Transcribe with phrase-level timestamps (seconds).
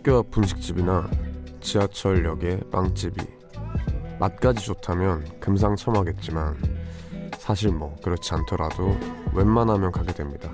[0.00, 1.10] 학교 앞 분식집이나
[1.60, 3.22] 지하철역의 빵집이
[4.18, 6.56] 맛까지 좋다면 금상첨화겠지만
[7.36, 8.96] 사실 뭐 그렇지 않더라도
[9.34, 10.50] 웬만하면 가게 됩니다.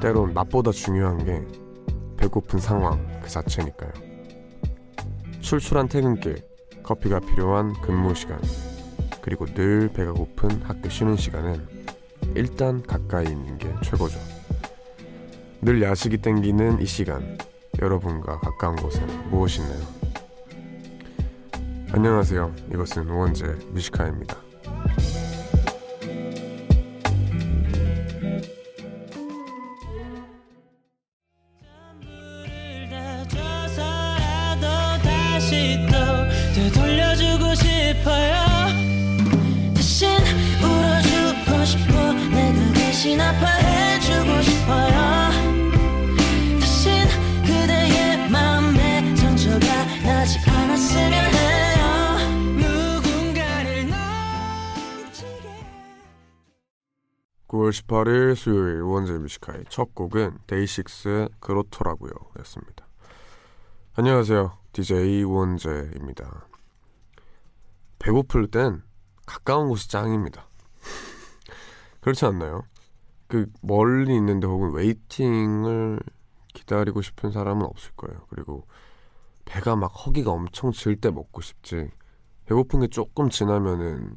[0.00, 1.42] 때론 맛보다 중요한 게
[2.16, 3.92] 배고픈 상황 그 자체니까요.
[5.40, 6.42] 출출한 퇴근길,
[6.82, 8.40] 커피가 필요한 근무 시간,
[9.20, 11.68] 그리고 늘 배가 고픈 학교 쉬는 시간은
[12.34, 14.18] 일단 가까이 있는 게 최고죠.
[15.60, 17.36] 늘 야식이 땡기는 이 시간,
[17.80, 19.80] 여러분과 가까운 곳은 무엇이 있나요?
[21.92, 22.54] 안녕하세요.
[22.72, 24.49] 이것은 우원재 뮤지카입니다.
[57.70, 62.86] 9월 18일 수요일 우원재의 Music High 첫 곡은 데이식스의 그렇더라고요 였습니다.
[63.94, 64.58] 안녕하세요.
[64.72, 66.46] DJ 우원재입니다.
[67.98, 68.82] 배고플 땐
[69.26, 70.48] 가까운 곳이 짱입니다.
[72.00, 72.64] 그렇지 않나요?
[73.28, 76.00] 그 멀리 있는데 혹은 waiting을
[76.52, 78.26] 기다리고 싶은 사람은 없을 거예요.
[78.30, 78.66] 그리고
[79.44, 81.90] 배가 막 허기가 엄청 질 때 먹고 싶지.
[82.46, 84.16] 배고픈 게 조금 지나면은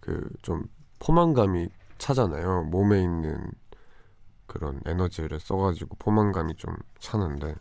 [0.00, 0.64] 그 좀
[0.98, 1.68] 포만감이
[2.02, 2.64] 차잖아요.
[2.64, 3.52] 몸에 있는
[4.48, 7.54] 그런 에너지를 써가지고 포만감이 좀 차는데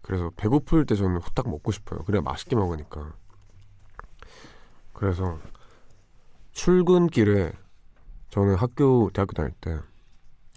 [0.00, 2.02] 그래서 배고플 때 저는 후딱 먹고 싶어요.
[2.04, 3.12] 그래야 맛있게 먹으니까.
[4.94, 5.38] 그래서
[6.52, 7.52] 출근길에
[8.30, 9.78] 저는 학교 대학교 다닐 때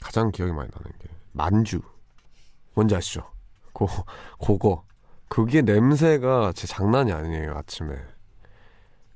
[0.01, 1.81] 가장 기억이 많이 나는 게 만주
[2.73, 3.29] 뭔지 아시죠?
[3.73, 3.87] 고
[4.39, 4.85] 그거
[5.27, 7.97] 그게 냄새가 제 장난이 아니에요 아침에.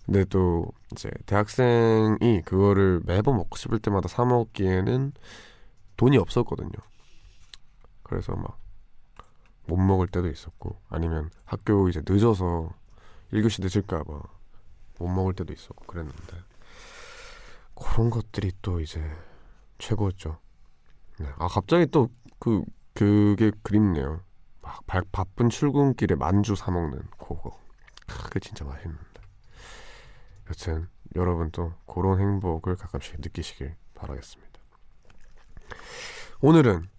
[0.06, 5.14] 근데 또 이제 대학생이 그거를 매번 먹고 싶을 때마다 사 먹기에는
[5.98, 6.72] 돈이 없었거든요.
[8.04, 8.60] 그래서 막
[9.68, 12.74] 못 먹을 때도 있었고 아니면 학교 이제 늦어서
[13.32, 14.22] 1교시 늦을까 봐
[15.00, 16.38] 못 먹을 때도 있었고 그랬는데
[17.74, 19.02] 그런 것들이 또 이제
[19.80, 20.38] 최고였죠.
[21.20, 21.28] 네.
[21.38, 22.64] 아 갑자기 또 그
[22.94, 24.22] 그게 그립네요.
[24.62, 27.58] 막 바, 바쁜 출근길에 만주 사 먹는 그거.
[28.08, 29.11] 그게 진짜 맛있는데.
[30.52, 34.52] 여튼 여러분도 그런 행복을 가끔씩 느끼시길 바라겠습니다.
[36.42, 36.90] 오늘은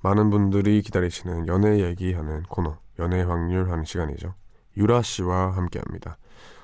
[0.00, 4.34] 많은 분들이 기다리시는 연애 얘기하는 코너 연애 확률 하는 시간이죠.
[4.76, 6.18] 유라 씨와 함께합니다.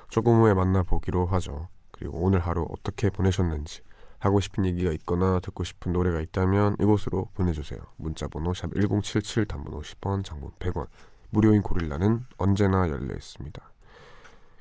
[0.09, 1.69] 조금 후에 만나보기로 하죠.
[1.91, 3.81] 그리고 오늘 하루 어떻게 보내셨는지
[4.19, 7.79] 하고 싶은 얘기가 있거나 듣고 싶은 노래가 있다면 이곳으로 보내주세요.
[7.95, 10.87] 문자번호 샵 1077 단문 50원 장문 100원
[11.29, 13.74] 무료인 고릴라는 언제나 열려 있습니다.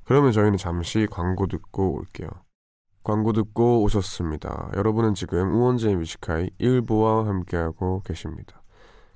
[0.04, 2.28] 그러면 저희는 잠시 광고 듣고 올게요.
[3.02, 4.70] 광고 듣고 오셨습니다.
[4.76, 8.62] 여러분은 지금 우원재의 뮤지카이 1부와 함께하고 계십니다.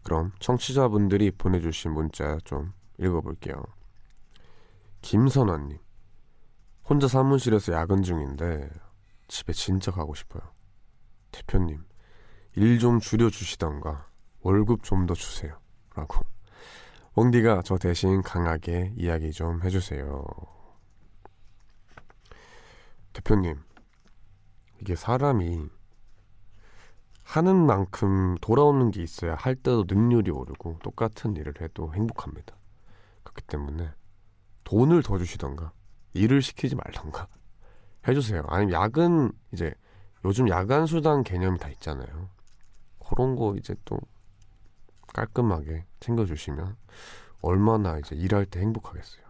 [0.03, 3.63] 그럼 청취자분들이 보내주신 문자 좀 읽어볼게요.
[5.03, 5.79] 김선화님
[6.89, 8.71] 혼자 사무실에서 야근 중인데
[9.29, 10.43] 집에 진짜 가고 싶어요.
[11.33, 11.85] 대표님
[12.57, 14.09] 일 좀 줄여주시던가
[14.41, 15.59] 월급 좀 더 주세요.
[15.95, 16.25] 라고
[17.15, 20.25] 웡디가 저 대신 강하게 이야기 좀 해주세요.
[23.19, 23.61] 대표님
[24.81, 25.69] 이게 사람이
[27.25, 32.57] 하는 만큼 돌아오는 게 있어야 할 때도 능률이 오르고 똑같은 일을 해도 행복합니다.
[33.25, 33.91] 그렇기 때문에
[34.65, 35.73] 돈을 더 주시던가
[36.15, 37.27] 일을 시키지 말던가
[38.07, 38.45] 해주세요.
[38.47, 39.75] 아니면 야근 이제
[40.25, 42.31] 요즘 야간 수당 개념이 다 있잖아요.
[43.01, 43.99] 그런 거 이제 또
[45.15, 46.77] 깔끔하게 챙겨주시면
[47.41, 49.25] 얼마나 이제 일할 때 행복하겠어요.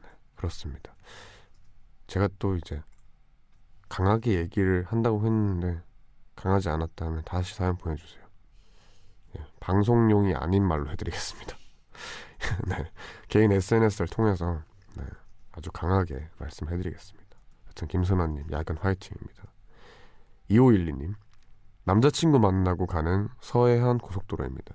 [0.00, 0.94] 네, 그렇습니다.
[2.10, 2.82] 제가 또 이제
[3.88, 5.80] 강하게 얘기를 한다고 했는데
[6.34, 8.24] 강하지 않았다면 다시 사연 보내주세요.
[9.38, 11.56] 예, 방송용이 아닌 말로 해드리겠습니다.
[12.66, 12.90] 네,
[13.28, 14.60] 개인 SNS를 통해서
[14.96, 15.04] 네,
[15.52, 17.38] 아주 강하게 말씀해드리겠습니다.
[17.66, 19.44] 하여튼 김선아님 야간 화이팅입니다.
[20.50, 21.14] 2512님
[21.84, 24.74] 남자친구 만나고 가는 서해안 고속도로입니다.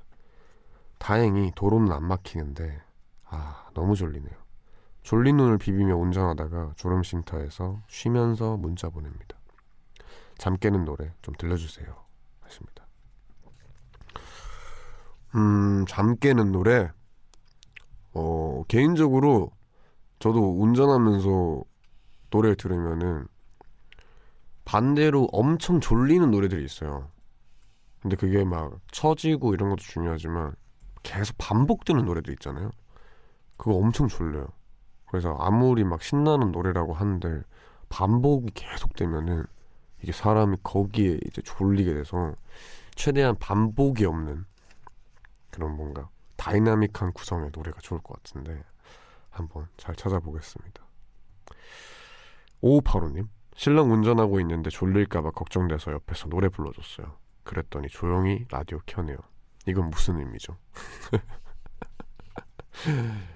[0.99, 2.81] 다행히 도로는 안 막히는데
[3.25, 4.44] 아 너무 졸리네요.
[5.05, 9.37] 졸린 눈을 비비며 운전하다가 졸음쉼터에서 쉬면서 문자 보냅니다.
[10.39, 11.95] 잠 깨는 노래 좀 들려주세요.
[12.41, 12.87] 하십니다.
[15.35, 16.89] 음, 잠 깨는 노래.
[18.15, 19.51] 어, 개인적으로
[20.17, 21.63] 저도 운전하면서
[22.31, 23.27] 노래를 들으면은
[24.63, 27.11] 반대로 엄청 졸리는 노래들이 있어요.
[28.01, 30.55] 근데 그게 막 처지고 이런 것도 중요하지만
[31.03, 32.71] 계속 반복되는 노래들 있잖아요.
[33.55, 34.47] 그거 엄청 졸려요.
[35.07, 37.41] 그래서 아무리 막 신나는 노래라고 하는데
[37.89, 39.45] 반복이 계속되면은
[40.01, 42.35] 이게 사람이 거기에 이제 졸리게 돼서
[42.95, 44.45] 최대한 반복이 없는
[45.51, 48.63] 그런 뭔가 다이나믹한 구성의 노래가 좋을 것 같은데
[49.29, 50.83] 한번 잘 찾아보겠습니다.
[52.61, 57.15] 5585님 신랑 운전하고 있는데 졸릴까봐 걱정돼서 옆에서 노래 불러줬어요.
[57.43, 59.17] 그랬더니 조용히 라디오 켜네요.
[59.67, 60.57] 이건 무슨 의미죠?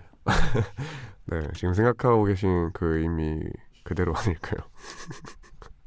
[1.25, 3.39] 네, 지금 생각하고 계신 그 의미
[3.83, 4.59] 그대로 아닐까요?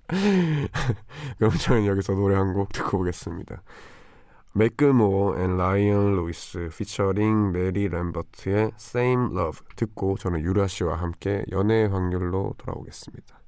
[1.39, 3.63] 그럼 저는 여기서 노래 한 곡 듣고 오겠습니다.
[4.55, 11.89] Macklemore and Ryan Lewis featuring Mary Lambert의 Same Love 듣고 저는 유라 씨와 함께 연애의
[11.89, 13.42] 확률로 돌아오겠습니다.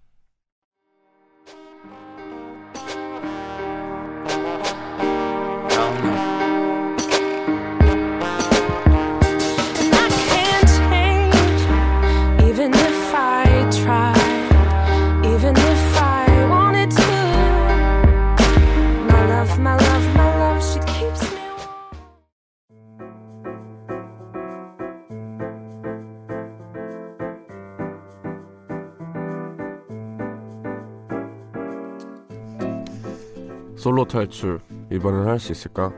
[34.14, 34.61] 탈출
[34.93, 35.93] 이번엔 할 수 있을까?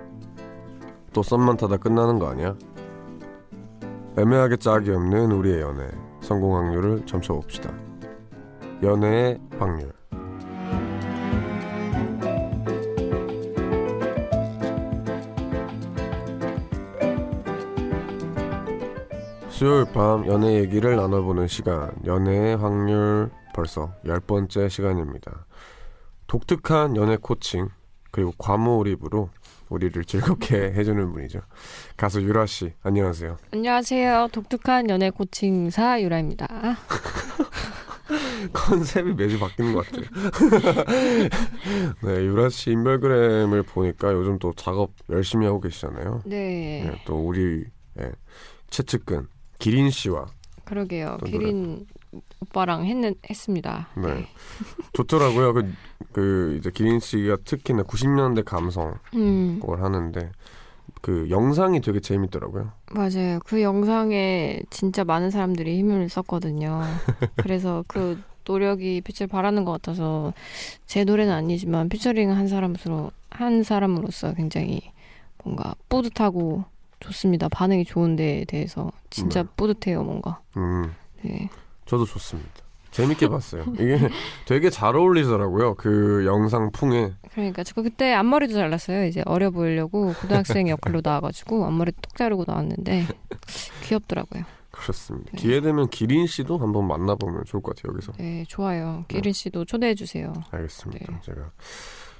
[1.12, 2.56] 또 썸만 타다 끝나는 거 아니야?
[4.16, 5.86] 애매하게 짝이 없는 우리의 연애
[6.22, 7.70] 성공 확률을 점쳐봅시다.
[8.82, 9.92] 연애의 확률
[19.50, 25.44] 수요일 밤 연애 얘기를 나눠보는 시간 연애의 확률 벌써 열 번째 시간입니다.
[26.26, 27.68] 독특한 연애 코칭
[28.16, 29.28] 그리고 과몰입으로
[29.68, 31.40] 우리를 즐겁게 해주는 분이죠.
[31.98, 33.36] 가수 유라 씨 안녕하세요.
[33.52, 34.28] 안녕하세요.
[34.32, 36.46] 독특한 연애 코칭사 유라입니다.
[38.54, 40.06] 컨셉이 매주 바뀌는 것 같아요.
[42.04, 46.22] 네, 유라 씨 인별그램을 보니까 요즘 또 작업 열심히 하고 계시잖아요.
[46.24, 47.66] 네, 네, 또 우리
[48.00, 48.12] 예,
[48.70, 49.26] 최측근
[49.58, 50.24] 기린 씨와
[50.64, 51.18] 그러게요.
[51.20, 51.84] 또 기린
[52.40, 53.88] 오빠랑 했는 했습니다.
[53.96, 54.26] 네.
[54.92, 55.52] 좋더라고요.
[55.54, 55.72] 그,
[56.12, 60.30] 그 이제 기린 씨가 특히나 90년대 감성 음, 걸 하는데
[61.00, 62.72] 그 영상이 되게 재밌더라고요.
[62.92, 63.38] 맞아요.
[63.44, 66.82] 그 영상에 진짜 많은 사람들이 힘을 썼거든요.
[67.36, 70.32] 그래서 그 노력이 빛을 발하는 것 같아서
[70.86, 74.80] 제 노래는 아니지만 피처링 한 사람으로 한 사람으로서 굉장히
[75.44, 76.64] 뭔가 뿌듯하고
[77.00, 77.48] 좋습니다.
[77.48, 79.48] 반응이 좋은 데에 대해서 진짜 네.
[79.56, 80.40] 뿌듯해요, 뭔가.
[80.56, 80.92] 음.
[81.22, 81.48] 네.
[81.86, 82.50] 저도 좋습니다.
[82.90, 83.64] 재밌게 봤어요.
[83.74, 83.98] 이게
[84.46, 85.74] 되게 잘 어울리더라고요.
[85.74, 87.12] 그 영상 풍에.
[87.32, 89.04] 그러니까 저 그때 앞머리도 잘랐어요.
[89.04, 93.06] 이제 어려 보이려고 고등학생 역할로 나와가지고 앞머리 뚝 자르고 나왔는데
[93.84, 94.44] 귀엽더라고요.
[94.70, 95.30] 그렇습니다.
[95.32, 95.38] 네.
[95.38, 97.92] 기회 되면 기린 씨도 한번 만나보면 좋을 것 같아요.
[97.94, 98.12] 여기서.
[98.18, 99.04] 네, 좋아요.
[99.08, 100.32] 기린 씨도 초대해 주세요.
[100.50, 101.12] 알겠습니다.
[101.12, 101.18] 네.
[101.22, 101.50] 제가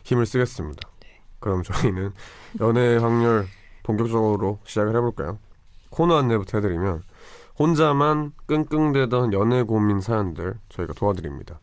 [0.04, 0.88] 힘을 쓰겠습니다.
[1.38, 2.12] 그럼 저희는
[2.60, 3.46] 연애 확률
[3.82, 5.38] 본격적으로 시작을 해볼까요?
[5.90, 7.02] 코너 안내부터 해드리면
[7.58, 11.60] 혼자만 끙끙대던 연애 고민 사연들 저희가 도와드립니다.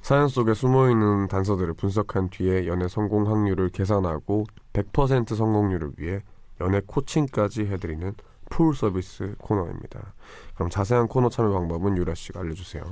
[0.00, 6.20] 사연 속에 숨어있는 단서들을 분석한 뒤에 연애 성공 확률을 계산하고 100% 성공률을 위해
[6.60, 8.12] 연애 코칭까지 해드리는
[8.50, 10.14] full service 코너입니다.
[10.54, 12.84] 그럼 자세한 코너 참여 방법은 유라 씨가 알려주세요.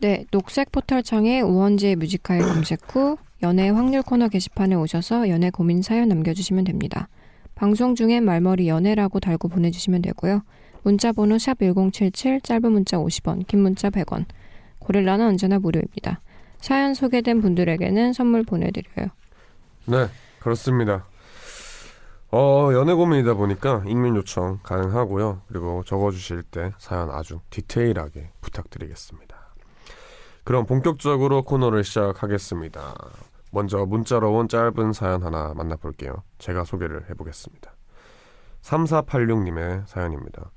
[0.00, 5.82] 네, 녹색 포털창에 우원재의 Music High를 검색 후 연애 확률 코너 게시판에 오셔서 연애 고민
[5.82, 7.08] 사연 남겨주시면 됩니다.
[7.54, 10.42] 방송 중엔 말머리 연애라고 달고 보내주시면 되고요.
[10.88, 14.24] 문자 번호 샵 1077, 짧은 문자 50원, 긴 문자 100원.
[14.78, 16.22] 고릴라는 언제나 무료입니다.
[16.62, 19.08] 사연 소개된 분들에게는 선물 보내드려요.
[19.84, 20.06] 네,
[20.40, 21.04] 그렇습니다.
[22.30, 25.42] 어, 연애 고민이다 보니까 익명 요청 가능하고요.
[25.48, 29.36] 그리고 적어주실 때 사연 아주 디테일하게 부탁드리겠습니다.
[30.42, 32.94] 그럼 본격적으로 코너를 시작하겠습니다.
[33.52, 36.22] 먼저 문자로 온 짧은 사연 하나 만나볼게요.
[36.38, 37.74] 제가 소개를 해보겠습니다.
[38.62, 40.50] 3486님의 사연입니다.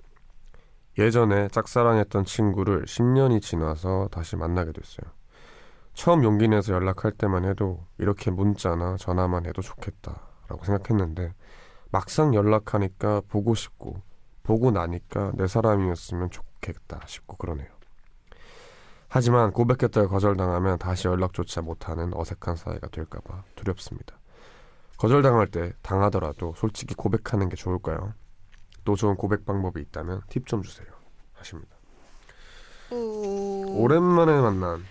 [0.98, 5.10] 예전에 짝사랑했던 친구를 10년이 지나서 다시 만나게 됐어요.
[5.93, 11.33] 처음 용기 내서 연락할 때만 해도 이렇게 문자나 전화만 해도 좋겠다라고 생각했는데
[11.91, 14.01] 막상 연락하니까 보고 싶고
[14.43, 17.69] 보고 나니까 내 사람이었으면 좋겠다 싶고 그러네요.
[19.07, 24.17] 하지만 고백했다가 거절당하면 다시 연락조차 못하는 어색한 사이가 될까봐 두렵습니다.
[24.98, 28.13] 거절당할 때 당하더라도 솔직히 고백하는 게 좋을까요?
[28.83, 30.88] 또 좋은 고백 방법이 있다면 팁 좀 주세요.
[31.33, 31.75] 하십니다.
[32.91, 34.83] 오랜만에 만난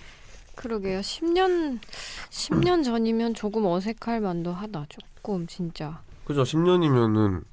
[0.56, 1.00] 그러게요.
[1.00, 1.78] 10년
[2.30, 4.86] 10년 전이면 조금 어색할 만도 하다.
[4.88, 6.02] 조금 진짜.
[6.24, 7.44] 그죠 10년이면은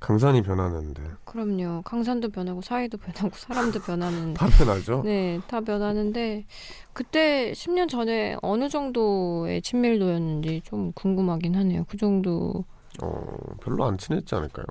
[0.00, 1.82] 강산이 변하는데 그럼요.
[1.82, 5.02] 강산도 변하고 사회도 변하고 사람도 변하는 다 변하죠.
[5.04, 6.44] 네, 다 변하는데
[6.92, 11.84] 그때 10년 전에 어느 정도의 친밀도였는지 좀 궁금하긴 하네요.
[11.88, 12.64] 그 정도
[13.02, 14.66] 어, 별로 안 친했지 않을까요?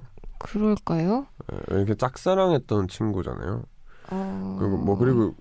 [0.45, 1.27] 그럴까요?
[1.51, 3.63] 예, 이렇게 짝사랑했던 친구잖아요.
[4.11, 4.55] 어...
[4.59, 5.35] 그리고 뭐 그리고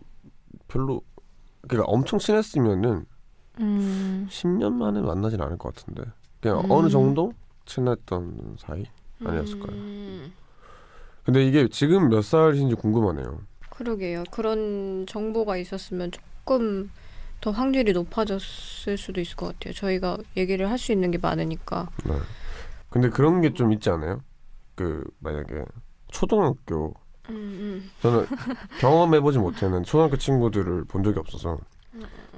[0.68, 1.02] 별로
[1.68, 3.04] 그러니까 엄청 친했으면은
[3.61, 6.02] 음, 10년 만에 만나진 않을 것 같은데
[6.40, 6.70] 그냥 음.
[6.70, 7.32] 어느 정도
[7.66, 8.84] 친했던 사이
[9.25, 9.73] 아니었을까요?
[9.73, 10.32] 음,
[11.25, 13.40] 근데 이게 지금 몇 살이신지 궁금하네요.
[13.70, 14.25] 그러게요.
[14.30, 16.90] 그런 정보가 있었으면 조금
[17.40, 19.75] 더 확률이 높아졌을 수도 있을 것 같아요.
[19.75, 21.88] 저희가 얘기를 할 수 있는 게 많으니까.
[22.04, 22.14] 네.
[22.90, 24.23] 근데 그런 게 좀 있지 않아요?
[24.74, 25.64] 그 만약에
[26.08, 26.94] 초등학교
[27.30, 28.26] 음, 저는
[28.80, 31.58] 경험해보지 못했는 초등학교 친구들을 본 적이 없어서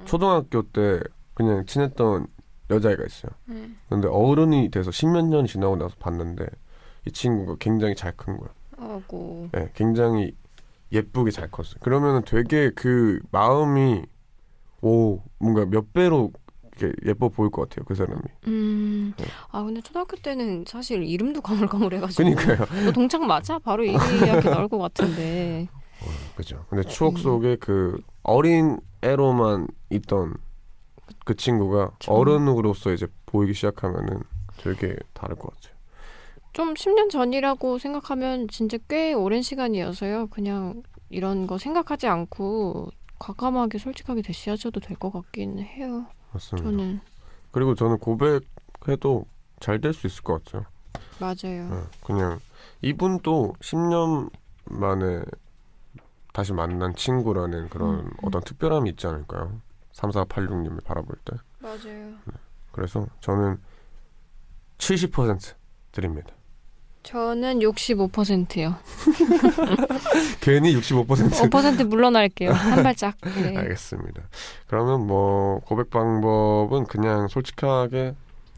[0.05, 0.99] 초등학교 때
[1.33, 2.27] 그냥 친했던
[2.69, 3.31] 여자애가 있어요.
[3.49, 3.77] 음.
[3.89, 6.45] 근데 어른이 돼서 십몇 년이 지나고 나서 봤는데
[7.05, 8.49] 이 친구가 굉장히 잘 큰 거야.
[8.77, 10.35] 하고 네, 굉장히
[10.91, 11.79] 예쁘게 잘 컸어요.
[11.81, 14.03] 그러면은 되게 그 마음이
[14.81, 16.31] 오 뭔가 몇 배로
[17.05, 17.85] 예뻐 보일 것 같아요.
[17.85, 18.21] 그 사람이.
[18.47, 19.13] 음.
[19.17, 19.25] 네.
[19.51, 22.35] 아 근데 초등학교 때는 사실 이름도 가물가물해가지고.
[22.35, 22.85] 그러니까요.
[22.85, 23.59] 너 동창 맞아?
[23.59, 25.67] 바로 이렇게 나올 것 같은데.
[26.35, 26.65] 그죠.
[26.69, 27.17] 근데 추억 음.
[27.17, 30.35] 속에 그 어린 애로만 있던
[31.25, 34.21] 그 친구가 저- 어른으로서 이제 보이기 시작하면은
[34.57, 35.75] 되게 다를 것 같아요.
[36.53, 40.27] 좀 10년 전이라고 생각하면 진짜 꽤 오랜 시간이어서요.
[40.27, 46.05] 그냥 이런 거 생각하지 않고 과감하게 솔직하게 대시하셔도 될 것 같긴 해요.
[46.31, 46.69] 맞습니다.
[46.69, 46.99] 저는
[47.51, 49.25] 그리고 저는 고백해도
[49.59, 50.65] 잘 될 수 있을 것 같아요.
[51.19, 51.69] 맞아요.
[51.69, 52.39] 네, 그냥
[52.81, 54.29] 이분도 10년
[54.65, 55.23] 만에
[56.33, 58.11] 다시 만난 친구라는 그런 음, 음.
[58.23, 59.59] 어떤 특별함이 있지 않을까요?
[59.93, 61.35] 3486님을 바라볼 때.
[61.59, 62.13] 맞아요.
[62.71, 63.59] 그래서 저는
[64.77, 65.55] 70%
[65.91, 66.33] 드립니다.
[67.07, 68.75] 저는 65%요.
[70.41, 71.49] 괜히 65%.
[71.49, 72.51] 5% 물러날게요.
[72.51, 73.15] 한 발짝.
[73.21, 73.55] 네.
[73.55, 74.23] 알겠습니다.
[74.67, 78.13] 그러면 뭐 고백 방법은 그냥 솔직하게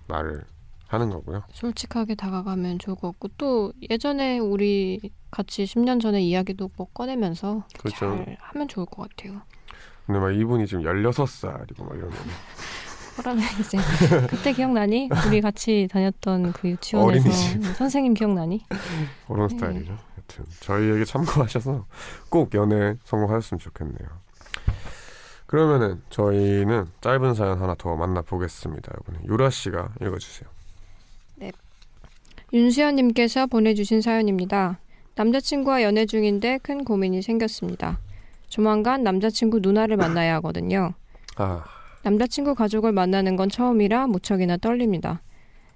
[0.08, 0.42] 말을
[0.88, 1.44] 하는 거고요.
[1.52, 8.00] 솔직하게 다가가면 좋을 것 같고 또 예전에 우리 같이 10년 전에 이야기도 뭐 꺼내면서 그렇죠.
[8.00, 9.44] 잘 하면 좋을 것 같아요.
[10.08, 12.18] 근데 막 이분이 지금 16살이고 막 이러면
[13.18, 13.78] 그러면 이제
[14.30, 15.10] 그때 기억나니?
[15.28, 17.76] 우리 같이 다녔던 그 유치원에서 어린이집.
[17.76, 18.66] 선생님 기억나니?
[19.28, 19.56] 그런 네.
[19.56, 19.98] 스타일이죠.
[20.18, 21.86] 여튼 저희에게 참고하셔서
[22.30, 24.10] 꼭 연애 성공하셨으면 좋겠네요.
[25.48, 28.94] 그러면은 저희는 짧은 사연 하나 더 만나보겠습니다.
[29.02, 30.50] 이번에 유라 씨가 읽어주세요.
[32.52, 34.80] 윤수연님께서 보내주신 사연입니다.
[35.16, 38.00] 남자친구와 연애 중인데 큰 고민이 생겼습니다.
[38.48, 40.94] 조만간 남자친구 누나를 만나야 하거든요.
[41.36, 41.64] 아,
[42.04, 45.22] 남자친구 가족을 만나는 건 처음이라 무척이나 떨립니다.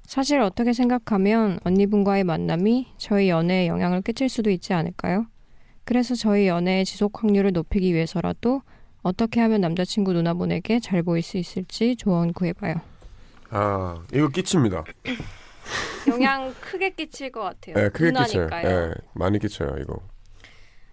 [0.04, 5.28] 사실 어떻게 생각하면 언니분과의 만남이 저희 연애에 영향을 끼칠 수도 있지 않을까요?
[5.86, 8.62] 그래서 저희 연애의 지속 확률을 높이기 위해서라도
[9.02, 12.76] 어떻게 하면 남자친구 누나분에게 잘 보일 수 있을지 조언 구해봐요.
[13.50, 14.84] 아 이거 끼칩니다.
[16.08, 17.76] 영향 크게 끼칠 것 같아요.
[17.78, 18.50] 예, 크게 끼쳐요.
[18.64, 20.00] 예, 많이 끼쳐요 이거.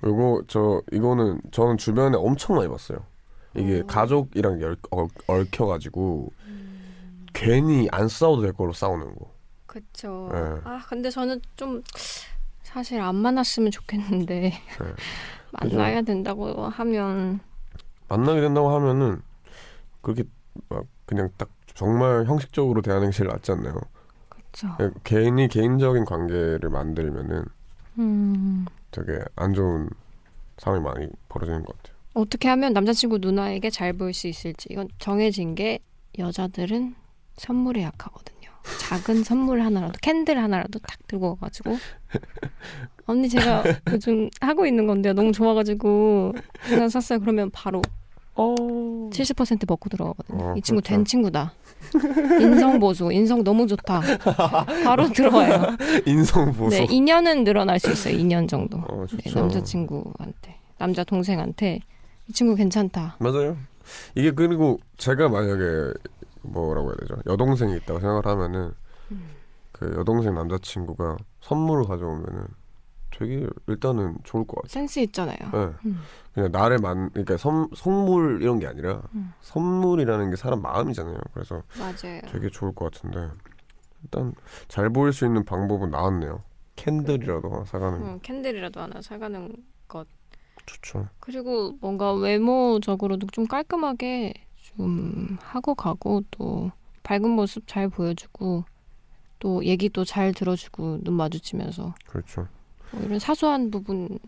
[0.01, 3.05] 그리고 저 이거는 저는 주변에 엄청 많이 봤어요.
[3.55, 3.87] 이게 음.
[3.87, 6.33] 가족이랑 열, 어, 얽혀가지고
[7.33, 9.33] 괜히 안 싸워도 될 걸로 싸우는 거.
[9.67, 10.31] 그쵸.
[10.35, 10.61] 예.
[10.65, 11.83] 아 근데 저는 좀
[12.63, 14.41] 사실 안 만났으면 좋겠는데
[14.81, 14.95] 네.
[15.53, 17.41] 만나야 된다고 하면
[18.09, 19.23] 만나게 된다고 하면은
[20.03, 20.25] 그렇게
[20.69, 23.81] 막 그냥 딱 정말 형식적으로 대하는 게 제일 낫지 않나요?
[24.29, 24.69] 그쵸.
[24.77, 27.45] 그냥 괜히 개인적인 관계를 만들면은
[27.99, 28.67] 음.
[28.91, 29.89] 되게 안 좋은
[30.59, 31.90] 상황이 많이 벌어지는 것 같아요.
[32.15, 35.79] 어떻게 하면 남자친구 누나에게 잘 보일 수 있을지 이건 정해진 게
[36.19, 36.95] 여자들은
[37.37, 38.51] 선물에 약하거든요.
[38.81, 41.79] 작은 선물 하나라도 캔들 하나라도 딱 들고 와가지고
[43.07, 43.63] 언니 제가
[43.93, 45.15] 요즘 하고 있는 건데요.
[45.15, 46.35] 너무 좋아가지고
[46.69, 47.21] 하나 샀어요.
[47.21, 47.81] 그러면 바로
[48.35, 50.45] 70% 먹고 들어가거든요.
[50.45, 50.95] 어, 이 친구 그렇죠.
[50.95, 51.53] 된 친구다.
[52.41, 54.01] 인성 보수, 인성 너무 좋다.
[54.85, 55.77] 바로 들어와요.
[56.07, 56.71] 인성 보소.
[56.71, 58.17] 네, 2년은 늘어날 수 있어요.
[58.17, 58.79] 2년 정도.
[58.79, 59.33] 어, 네.
[59.35, 61.81] 남자친구한테, 남자 동생한테
[62.31, 63.17] 이 친구 괜찮다.
[63.19, 63.57] 맞아요.
[64.15, 65.93] 이게 그리고 제가 만약에
[66.43, 67.17] 뭐라고 해야 되죠?
[67.27, 68.73] 여동생이 있다고 생각을 하면은
[69.11, 69.31] 음.
[69.73, 72.47] 그 여동생 남자친구가 선물을 가져오면은
[73.11, 74.69] 되게 일단은 좋을 것 같아요.
[74.69, 75.37] 센스 있잖아요.
[75.53, 75.73] 네.
[75.87, 76.01] 음.
[76.33, 79.33] 그냥 나를 만 그러니까 선, 선물 이런 게 아니라 음.
[79.41, 81.19] 선물이라는 게 사람 마음이잖아요.
[81.35, 82.21] 그래서 맞아요.
[82.31, 83.29] 되게 좋을 것 같은데
[84.05, 84.33] 일단
[84.69, 86.45] 잘 보일 수 있는 방법은 나왔네요.
[86.77, 89.53] candle이라도 하나 사가는 거 음, candle이라도 하나 사가는
[89.89, 90.07] 것.
[90.67, 91.09] 좋죠.
[91.21, 96.71] 그리고 뭔가 외모적으로도 좀 깔끔하게 좀 하고 가고 또
[97.03, 98.65] 밝은 모습 잘 보여주고
[99.39, 102.47] 또 얘기도 잘 들어주고 눈 마주치면서 그렇죠.
[102.93, 104.19] 뭐 이런 사소한 부분이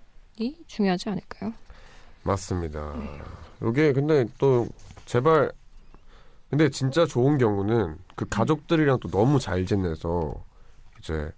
[0.67, 1.53] 중요하지 않을까요?
[2.23, 2.95] 맞습니다.
[3.69, 4.67] 이게 근데 또
[5.05, 5.53] 제발
[6.51, 10.35] 근데 진짜 좋은 경우는 그 가족들이랑 또 너무 잘 지내서
[10.99, 11.31] 이제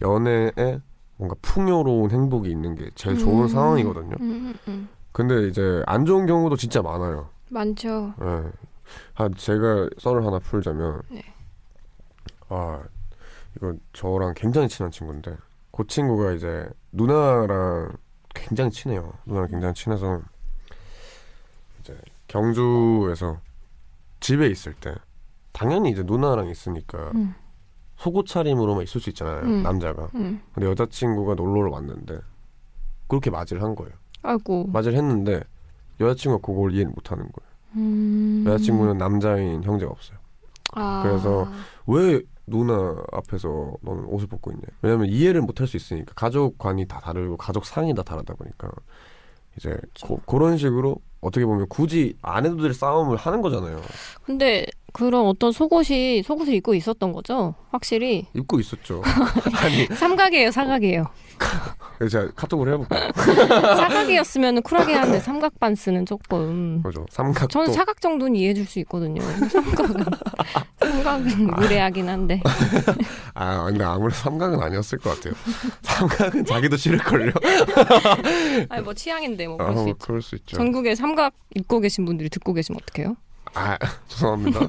[0.00, 0.80] 연애에
[1.20, 3.48] 뭔가 풍요로운 행복이 있는 게 제일 좋은 음.
[3.48, 4.16] 상황이거든요.
[4.20, 4.88] 음, 음, 음.
[5.12, 7.28] 근데 이제 안 좋은 경우도 진짜 많아요.
[7.50, 8.14] 많죠.
[8.22, 8.50] 예.
[9.12, 11.22] 한 제가 썰을 하나 풀자면 네.
[12.48, 12.82] 아
[13.54, 15.36] 이거 저랑 굉장히 친한 친구인데
[15.70, 17.98] 그 친구가 이제 누나랑
[18.34, 19.12] 굉장히 친해요.
[19.26, 20.22] 누나랑 굉장히 친해서
[21.80, 23.40] 이제 경주에서
[24.20, 24.94] 집에 있을 때
[25.52, 27.34] 당연히 이제 누나랑 있으니까 음.
[28.00, 29.42] 속옷 차림으로만 있을 수 있잖아요.
[29.42, 29.62] 음.
[29.62, 30.08] 남자가.
[30.14, 30.40] 음.
[30.54, 32.18] 근데 여자친구가 놀러를 왔는데
[33.08, 33.92] 그렇게 맞이를 한 거예요.
[34.22, 34.66] 아이고.
[34.68, 35.42] 맞이를 했는데
[36.00, 37.50] 여자친구가 그걸 이해를 못하는 거예요.
[37.76, 38.44] 음.
[38.46, 40.18] 여자친구는 남자인 형제가 없어요.
[40.72, 41.02] 아.
[41.02, 41.46] 그래서
[41.86, 44.62] 왜 누나 앞에서 너는 옷을 벗고 있냐?
[44.80, 48.70] 왜냐면 이해를 못할 수 있으니까 가족관이 다 다르고 가족 상이 다 다르다 보니까
[49.56, 52.16] 이제 고, 그런 식으로 어떻게 보면 굳이
[52.62, 53.80] 될 싸움을 하는 거잖아요.
[54.22, 57.54] 근데 그런 어떤 속옷이 속옷을 입고 있었던 거죠?
[57.70, 59.02] 확실히 입고 있었죠.
[59.62, 61.04] 아니 삼각이에요, 사각이에요.
[62.10, 63.10] 제가 카톡을 해볼게요.
[63.16, 66.82] 사각이었으면 쿨하게 하는데 삼각 반스는 조금.
[66.82, 67.06] 그죠?
[67.10, 69.20] 삼각도 저는 사각 정도는 이해해줄 수 있거든요.
[69.48, 70.04] 삼각은
[70.78, 72.42] 삼각은 무례하긴 한데.
[73.34, 75.34] 아 근데 아무래도 삼각은 아니었을 것 같아요.
[75.82, 77.32] 삼각은 자기도 싫을걸요.
[78.68, 79.98] 아니 뭐 취향인데 뭐 아, 그럴 수뭐 있죠.
[79.98, 80.56] 그럴 수 있죠.
[80.56, 83.16] 전국에 삼각 입고 계신 분들이 듣고 계시면 어떡해요?
[83.54, 83.76] 아
[84.08, 84.60] 죄송합니다.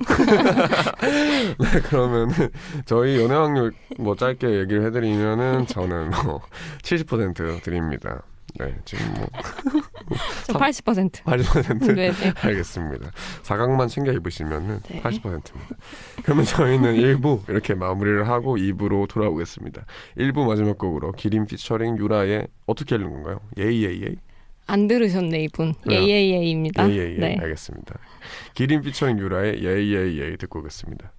[1.59, 2.49] 네 그러면은
[2.85, 6.41] 저희 연애 확률 뭐 짧게 얘기를 해드리면은 저는 뭐
[6.81, 8.23] 70% 드립니다.
[8.59, 9.27] 네 지금 뭐
[10.45, 11.23] 저 80%.
[11.23, 12.33] 80% 네, 네.
[12.41, 13.11] 알겠습니다.
[13.43, 15.01] 사각만 챙겨 입으시면은 네.
[15.01, 15.75] 80%입니다.
[16.23, 19.85] 그러면 저희는 1부 이렇게 마무리를 하고 2부로 돌아오겠습니다.
[20.17, 23.39] 1부 마지막 곡으로 기린 피처링 유라의 어떻게 읽는 건가요?
[23.57, 24.17] 예이예이예이?
[24.71, 25.73] 안 들으셨네 이분.
[25.85, 26.01] 왜요?
[26.01, 26.89] 예예예입니다.
[26.89, 27.37] 예예예 네.
[27.41, 27.99] 알겠습니다.
[28.53, 31.11] 기린 피처링 유라의 예이예이예이 듣고 오겠습니다.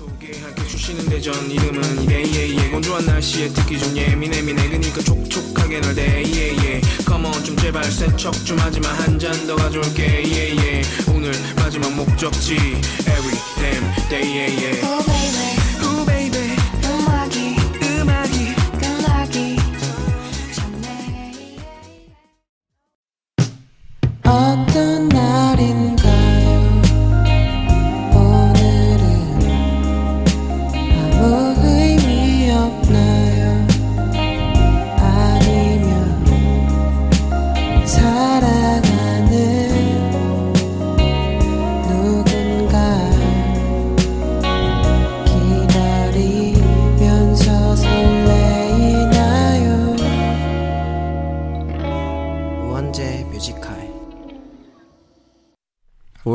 [0.00, 6.80] 소개할게 주시는 대전 이름은 이래예예 건조한 날씨에 듣기 좀 예민해 미네 그니까 촉촉하게 널 대예예
[7.10, 10.82] on 좀 제발 센척 좀 하지마 한 잔 더 가져올게 예예
[11.14, 15.59] 오늘 마지막 목적지 Every damn day yeah, Oh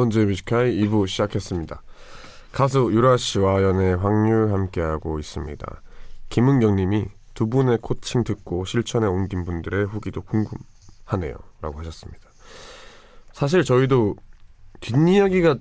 [0.06, 1.82] 오원재 뮤지카이 2부 시작했습니다.
[2.52, 5.82] 가수 유라 씨와 연애 확률 함께하고 있습니다.
[6.30, 11.36] 김은경 님이 두 분의 코칭 듣고 실천에 옮긴 분들의 후기도 궁금하네요.
[11.62, 12.22] 라고 하셨습니다.
[13.34, 14.15] 사실 저희도
[14.80, 15.58] 뒷이야기가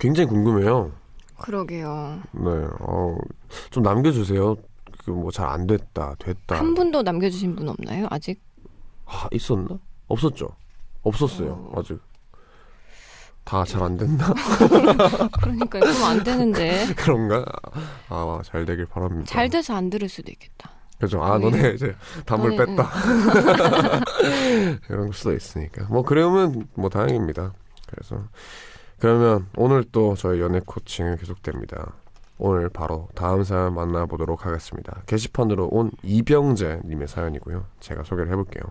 [0.00, 0.92] 굉장히 궁금해요.
[1.38, 2.20] 그러게요.
[2.32, 3.16] 네, 어,
[3.70, 4.56] 좀 남겨주세요.
[5.04, 6.58] 그뭐잘 안 됐다, 됐다.
[6.58, 8.06] 한 분도 남겨주신 분 없나요?
[8.10, 8.40] 아직?
[9.04, 9.78] 아, 있었나?
[10.08, 10.48] 없었죠.
[11.02, 11.70] 없었어요.
[11.72, 11.80] 어.
[11.80, 12.00] 아직.
[13.44, 14.32] 다 잘안 된다.
[15.42, 17.44] 그러니까 그럼 안 되는데 그런가?
[18.08, 19.26] 아, 잘 되길 바랍니다.
[19.26, 20.70] 잘 돼서 안 들을 수도 있겠다.
[20.98, 21.22] 그죠.
[21.22, 21.38] 아.
[21.38, 22.90] 너네 이제 담을 너네, 뺐다.
[24.88, 25.84] 이런 수도 있으니까.
[25.90, 27.52] 뭐, 그러면 뭐 다행입니다.
[27.86, 28.24] 그래서.
[28.98, 31.92] 그러면 오늘 또 저희 연애 코칭은 계속됩니다.
[32.38, 35.02] 오늘 바로 다음 사연 만나보도록 하겠습니다.
[35.06, 37.66] 게시판으로 온 이병재 님의 사연이고요.
[37.80, 38.62] 제가 소개를 해볼게요.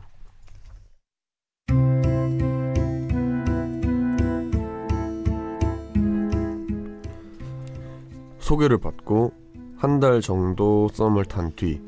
[8.44, 9.32] 소개를 받고
[9.78, 11.82] 한 달 정도 썸을 탄 뒤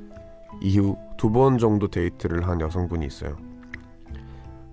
[0.61, 3.35] 이후 두 번 정도 데이트를 한 여성분이 있어요.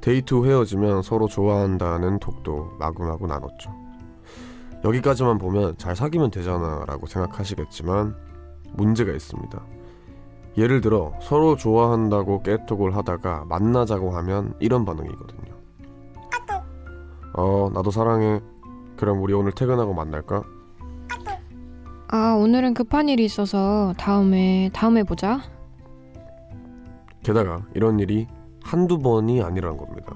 [0.01, 3.71] 데이트 후 헤어지면 서로 좋아한다는 톡도 마구마구 나눴죠.
[4.85, 8.17] 여기까지만 보면 잘 사귀면 되잖아 라고 생각하시겠지만
[8.73, 9.63] 문제가 있습니다.
[10.57, 15.53] 예를 들어 서로 좋아한다고 깨톡을 하다가 만나자고 하면 이런 반응이거든요.
[17.35, 18.41] 어, 나도 사랑해.
[18.97, 20.43] 그럼 우리 오늘 퇴근하고 만날까?
[22.15, 25.41] 아 오늘은 급한 일이 있어서 다음에 다음에 보자.
[27.23, 28.27] 게다가 이런 일이
[28.63, 30.15] 한두 번이 아니라는 겁니다.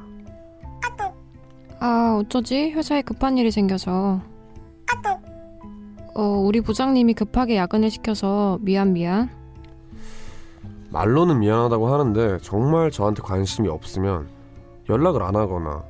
[1.80, 2.70] 아 어쩌지?
[2.70, 4.20] 회사에 급한 일이 생겨서.
[6.14, 9.30] 어, 우리 부장님이 급하게 야근을 시켜서 미안 미안.
[10.90, 14.28] 말로는 미안하다고 하는데 정말 저한테 관심이 없으면
[14.90, 15.82] 연락을 안 하거나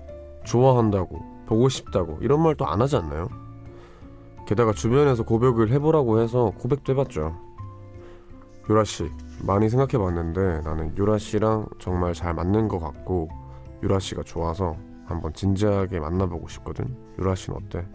[0.45, 3.29] 좋아한다고 보고 싶다고 이런 말도 안 하지 않나요?
[4.47, 7.37] 게다가 주변에서 고백을 해보라고 해서 고백도 해봤죠.
[8.71, 9.11] 유라 씨
[9.45, 13.29] 많이 생각해봤는데 나는 유라 씨랑 정말 잘 맞는 것 같고
[13.83, 16.97] 유라 씨가 좋아서 한번 진지하게 만나보고 싶거든.
[17.19, 17.87] 유라 씨는 어때?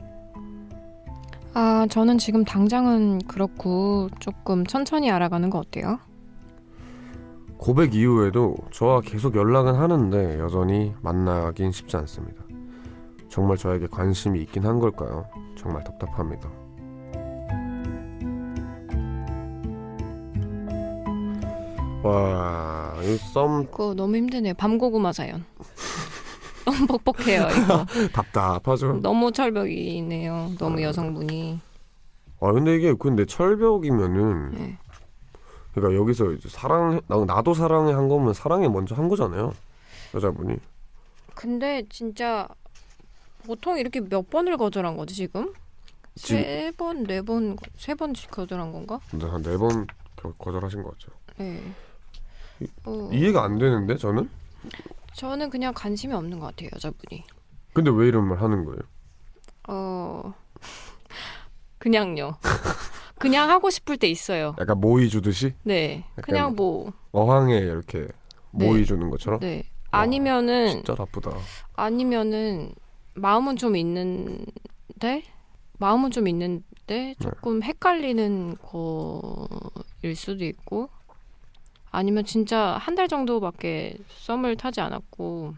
[1.54, 6.00] 아, 저는 지금 당장은 그렇고 조금 천천히 알아가는 거 어때요?
[7.58, 12.44] 고백 이후에도 저와 계속 연락은 하는데 여전히 만나긴 쉽지 않습니다.
[13.28, 15.26] 정말 저에게 관심이 있긴 한 걸까요?
[15.62, 16.50] 정말 답답합니다.
[22.04, 24.54] 와, 이썸 그거 너무 힘드네요.
[24.56, 25.46] 밤고구마 사연.
[26.66, 27.86] 너무 뻑뻑해요, 이거.
[28.12, 28.94] 답답하죠.
[29.02, 30.54] 너무 철벽이네요.
[30.58, 31.60] 너무 여성분이.
[32.40, 34.78] 아, 근데 이게 근데 철벽이면은 네.
[35.74, 39.54] 그러니까 여기서 이제 사랑 나- 나도 사랑해 한 거면 사랑해 먼저 한 거잖아요.
[40.16, 40.56] 여자분이.
[41.36, 42.48] 근데 진짜
[43.42, 45.54] 보통 이렇게 몇 번을 거절한 거지 지금?
[46.16, 49.00] 세 번, 네 번, 세 번씩 거절한 건가?
[49.10, 49.88] 근데 한 네 번
[50.38, 51.12] 거절하신 것 같죠.
[51.38, 51.62] 네.
[52.86, 54.30] 어, 이해가 안 되는데 저는?
[55.14, 57.24] 저는 그냥 관심이 없는 것 같아요 여자분이.
[57.74, 58.80] 근데 왜 이런 말 하는 거예요?
[59.68, 60.34] 어,
[61.80, 62.38] 그냥요.
[63.18, 64.56] 그냥 하고 싶을 때 있어요.
[64.60, 68.08] 약간 모이 주듯이 네, 그냥 뭐, 어항에 이렇게
[68.52, 68.68] 네.
[68.68, 69.40] 모이 주는 것처럼.
[69.40, 69.64] 네.
[69.92, 71.32] 아니면은 진짜 나쁘다.
[71.74, 72.74] 아니면은
[73.16, 75.24] 마음은 좀 있는데
[75.80, 80.90] 마음은 좀 있는데 조금 헷갈리는 거일 수도 있고
[81.92, 85.54] 아니면 진짜 한 달 정도밖에 썸을 타지 않았고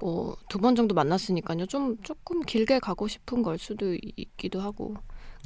[0.00, 4.94] 뭐 두 번 정도 만났으니까요 좀 조금 길게 가고 싶은 걸 수도 있기도 하고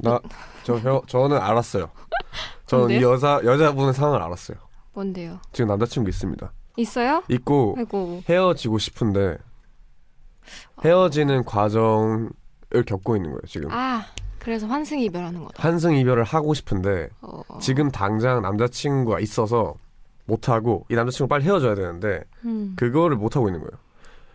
[0.01, 1.91] 나저 저는 알았어요.
[2.65, 3.01] 저는 이?
[3.03, 4.57] 여자 여자분의 상황을 알았어요.
[4.93, 6.51] 뭔데요 지금 남자친구 있습니다.
[6.77, 7.23] 있어요?
[7.29, 9.37] 있고 아이고 헤어지고 싶은데
[10.83, 12.29] 헤어지는 과정을
[12.85, 13.41] 겪고 있는 거예요.
[13.47, 14.05] 지금 아
[14.39, 19.75] 그래서 환승 이별하는 거다 환승 이별을 하고 싶은데 어, 지금 당장 남자친구가 있어서
[20.25, 22.73] 못 하고 이 남자친구 빨리 헤어져야 되는데 음.
[22.77, 23.71] 그거를 못 하고 있는 거예요.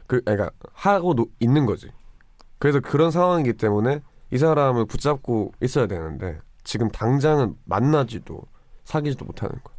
[0.06, 1.88] 그 그러니까 하고 노- 있는 거지.
[2.58, 4.00] 그래서 그런 상황이기 때문에
[4.30, 8.42] 이 사람을 붙잡고 있어야 되는데 지금 당장은 만나지도
[8.84, 9.74] 사귀지도 못하는 거야.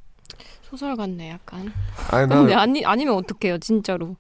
[0.63, 1.71] 소설 같네 약간
[2.11, 4.15] 아니 근데 나 아니 아니면 어떡해요 진짜로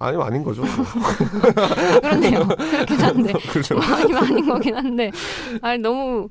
[0.00, 0.62] 아니면 아닌 거죠.
[0.64, 3.74] 아, 그렇네요 그렇긴 한데 그죠.
[3.74, 5.10] 뭐 아니면 아닌 거긴 한데
[5.62, 6.28] 아니 너무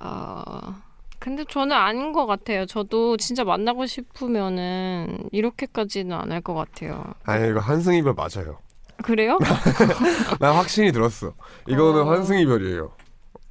[0.00, 0.80] 아
[1.18, 7.50] 근데 저는 아닌 것 같아요 저도 진짜 만나고 싶으면은 이렇게까지는 안 할 것 같아요 아니
[7.50, 8.58] 이거 환승 이별 맞아요.
[9.02, 9.38] 그래요?
[10.40, 11.34] 난 확신이 들었어.
[11.68, 12.10] 이거는 어.
[12.10, 12.92] 환승 이별이에요.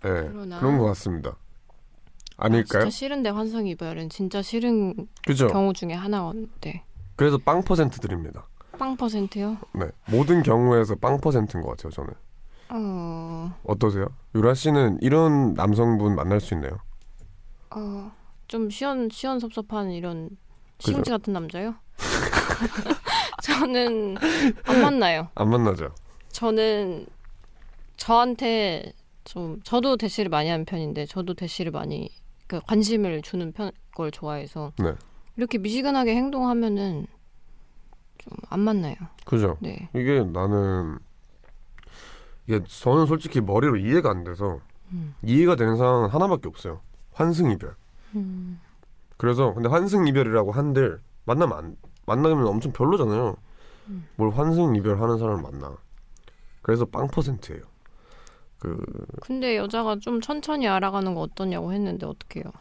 [0.05, 0.59] 예, 그러나.
[0.59, 1.35] 그런 것 같습니다.
[2.37, 2.81] 아, 아닐까요?
[2.81, 5.45] 진짜 싫은데 환승 이별은 진짜 싫은 그죠.
[5.47, 6.83] 경우 중에 하나인데
[7.15, 8.47] 그래서 빵 퍼센트 드립니다.
[8.77, 9.57] 빵 퍼센트요?
[9.73, 11.91] 네, 모든 경우에서 빵 퍼센트인 것 같아요.
[11.91, 12.13] 저는
[12.69, 14.07] 어, 어떠세요?
[14.33, 16.79] 유라 씨는 이런 남성분 만날 수 있나요?
[17.71, 18.11] 어,
[18.47, 20.29] 좀 시원 시원섭섭한 이런.
[20.79, 21.75] 시금치 같은 남자요?
[23.43, 24.17] 저는
[24.65, 25.29] 안 만나요.
[25.35, 25.89] 안 만나죠.
[26.31, 27.05] 저는
[27.97, 28.91] 저한테
[29.23, 32.09] 좀 저도 대시를 많이 하는 편인데 저도 대시를 많이
[32.47, 34.91] 그 관심을 주는 편 걸 좋아해서 네.
[35.37, 37.07] 이렇게 미지근하게 행동하면은
[38.25, 38.95] 좀안 만나요.
[39.25, 39.57] 그죠.
[39.59, 39.89] 네.
[39.93, 40.99] 이게 나는
[42.47, 44.59] 이게 저는 솔직히 머리로 이해가 안 돼서
[44.91, 45.15] 음.
[45.23, 46.81] 이해가 되는 상황은 하나밖에 없어요.
[47.13, 47.75] 환승 이별.
[48.15, 48.59] 음.
[49.17, 53.35] 그래서 근데 환승 이별이라고 한들 만나면 안 만나면 엄청 별로잖아요.
[53.87, 54.07] 음.
[54.15, 55.75] 뭘 환승 이별하는 사람을 만나.
[56.61, 57.61] 그래서 빵 퍼센트예요.
[58.59, 58.83] 그
[59.21, 62.51] 근데 여자가 좀 천천히 알아가는 거 어떠냐고 했는데 어떡해요?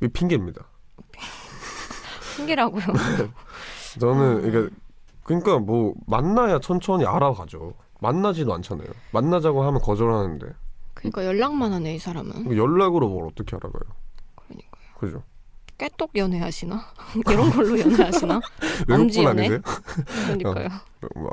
[0.00, 0.64] 이게 핑계입니다.
[2.36, 2.82] 핑계라고요.
[3.98, 4.48] 저는 음.
[4.48, 4.76] 이게
[5.24, 7.74] 그러니까 뭐 만나야 천천히 알아가죠.
[8.00, 8.88] 만나지도 않잖아요.
[9.12, 10.46] 만나자고 하면 거절하는데
[10.94, 12.44] 그러니까 연락만 하네 이 사람은.
[12.44, 13.82] 뭐 연락으로 뭘 어떻게 알아가요?
[14.36, 14.82] 그러니까요.
[14.98, 15.22] 그죠?
[15.78, 16.78] 깨똑 연애하시나?
[17.30, 18.40] 이런 걸로 연애하시나?
[18.88, 19.26] 외국분?
[19.26, 19.60] 아니세요?
[20.26, 20.68] 그러니까요.
[21.14, 21.32] 막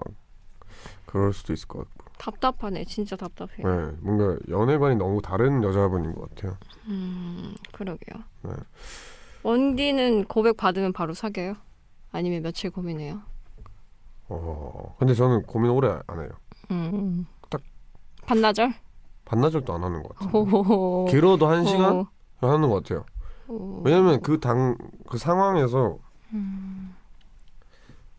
[1.06, 2.06] 그럴 수도 있을 것 같고.
[2.18, 2.86] 답답하네.
[2.86, 3.68] 진짜 답답해요.
[3.68, 6.58] 네, 뭔가 연애관이 너무 다른 여자분인 것 같아요.
[6.88, 8.24] 음, 그러게요.
[8.44, 8.52] 네.
[9.44, 11.56] 원디는 고백 받으면 바로 사겨요?
[12.12, 13.22] 아니면 며칠 고민해요?
[14.30, 16.30] 어, 근데 저는 고민 오래 안 해요.
[16.72, 17.26] 음.
[17.50, 17.62] 딱-
[18.26, 18.74] 반나절?
[19.26, 21.06] 반나절도 안 하는 것 같아요.
[21.10, 21.96] 길어도 한 시간
[22.42, 22.48] 호.
[22.48, 23.06] 하는 것 같아요.
[23.48, 23.82] 호.
[23.86, 25.98] 왜냐면 그당그 상황에서
[26.34, 26.94] 음.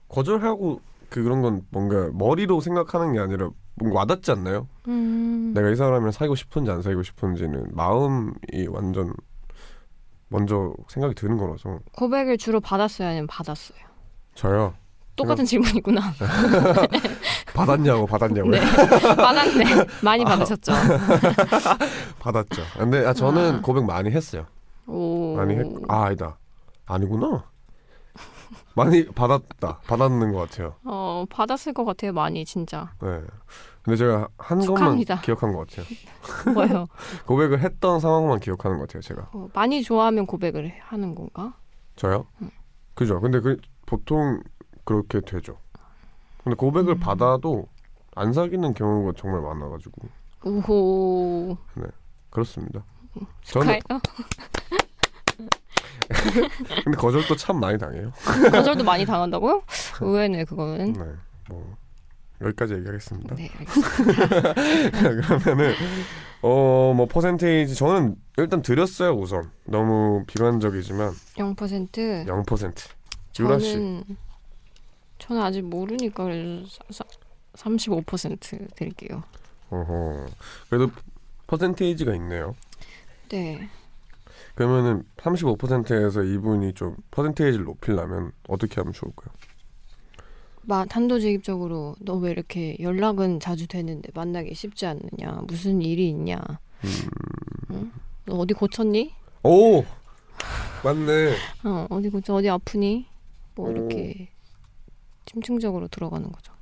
[0.09, 4.66] 거절하고 그 그런 건 뭔가 머리로 생각하는 게 아니라 뭔가 와닿지 않나요?
[4.88, 5.53] 음.
[5.55, 9.12] 내가 이 사람이랑 사귀고 싶은지 안 사귀고 싶은지는 마음이 완전
[10.29, 13.79] 먼저 생각이 드는 거라서 고백을 주로 받았어요, 아니면 받았어요?
[14.35, 14.75] 저요
[15.17, 16.01] 똑같은 질문이구나.
[17.55, 18.53] 받았냐고 받았냐고요?
[18.53, 18.61] 네.
[19.17, 19.64] 받았네.
[20.03, 20.29] 많이 아.
[20.29, 20.73] 받으셨죠?
[22.21, 22.62] 받았죠.
[22.79, 23.61] 근데 아, 저는 아.
[23.61, 24.47] 고백 많이 했어요.
[24.87, 25.35] 오.
[25.37, 25.67] 많이 했.
[25.88, 26.38] 아 아니다.
[26.87, 27.45] 아니구나.
[28.75, 29.81] 많이 받았다.
[29.88, 30.77] 받았는 것 같아요.
[30.85, 32.93] 어, 받았을 것 같아요, 많이, 진짜.
[33.03, 33.21] 네.
[33.88, 35.14] 근데 제가 한 축하합니다.
[35.14, 35.87] 것만 기억한 것 같아요.
[36.53, 36.87] 뭐요?
[37.24, 39.01] 고백을 했던 상황만 기억하는 것 같아요.
[39.01, 39.31] 제가.
[39.33, 41.55] 어, 많이 좋아하면 고백을 하는 건가?
[41.96, 42.27] 저요?
[42.42, 42.51] 음.
[42.92, 43.18] 그죠.
[43.18, 44.42] 근데 그 보통
[44.85, 45.57] 그렇게 되죠.
[46.44, 47.01] 근데 고백을 음.
[47.01, 47.66] 받아도
[48.14, 50.07] 안 사귀는 경우가 정말 많아가지고
[50.44, 51.57] 오호.
[52.29, 52.85] 그렇습니다.
[53.44, 53.79] 저는.
[56.85, 58.12] 근데 거절도 참 많이 당해요.
[58.51, 59.62] 거절도 많이 당한다고요?
[60.03, 60.92] 의외네, 그거는.
[60.92, 61.05] 네.
[61.48, 61.74] 뭐
[62.40, 63.35] 여기까지 얘기하겠습니다.
[63.35, 64.55] 네, 알겠습니다.
[65.42, 65.74] 그러면은
[66.42, 72.27] 어 뭐 퍼센테이지 저는 일단 드렸어요 우선 너무 비관적이지만 0%.
[72.27, 72.90] 0%
[73.40, 73.72] 유라 씨.
[73.72, 74.05] 저는,
[75.18, 77.05] 저는 아직 모르니까 그래서 사,
[77.55, 79.22] 사, 35% 드릴게요.
[79.70, 80.27] 어허
[80.70, 80.90] 그래도
[81.48, 82.55] 퍼센테이지가 있네요.
[83.31, 83.68] 네.
[84.55, 89.33] 그러면은 35%에서 이분이 좀 퍼센테이지를 높이려면 어떻게 하면 좋을까요?
[90.68, 96.37] 마, 단도직입적으로 너 왜 이렇게 연락은 자주 되는데 만나기 쉽지 않느냐 무슨 일이 있냐
[96.85, 96.90] 음.
[97.70, 97.92] 응?
[98.26, 99.12] 너 어디 고쳤니?
[99.44, 99.83] 오
[100.85, 101.35] 맞네.
[101.64, 103.07] 어 어디 고쳐 어디 아프니?
[103.54, 103.72] 뭐 오.
[103.72, 104.28] 이렇게
[105.26, 106.52] 심층적으로 들어가는 거죠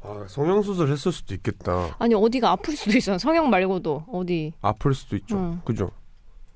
[0.00, 1.94] 아 성형 수술 했을 수도 있겠다.
[1.98, 5.36] 아니 어디가 아플 수도 있어요 성형 말고도 어디 아플 수도 있죠.
[5.36, 5.60] 응.
[5.64, 5.90] 그죠?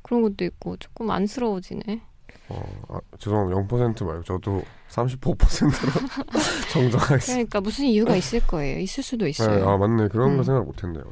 [0.02, 2.00] 그런 것도 있고 조금 안쓰러워지네
[2.48, 3.60] 어, 아, 죄송합니다.
[3.60, 5.70] 0% 말고 저도 35%로
[6.72, 7.20] 정정하겠습니다.
[7.26, 10.36] 그러니까 무슨 이유가 있을 거예요 있을 수도 있어요 네, 아 맞네 그런 음.
[10.36, 11.04] 거 생각 못했네요.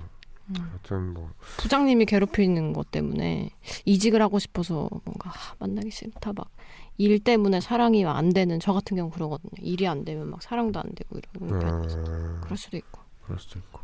[0.51, 0.55] 음.
[0.57, 3.51] 하여튼 뭐 부장님이 괴롭히는 것 때문에
[3.85, 6.49] 이직을 하고 싶어서 뭔가 아, 만나기 싫다 막
[6.97, 9.51] 일 때문에 사랑이 안 되는 저 같은 경우 그러거든요.
[9.59, 13.01] 일이 안 되면 막 사랑도 안 되고 이러는 편이어서 음, 그럴 수도 있고.
[13.25, 13.81] 그럴 수도 있고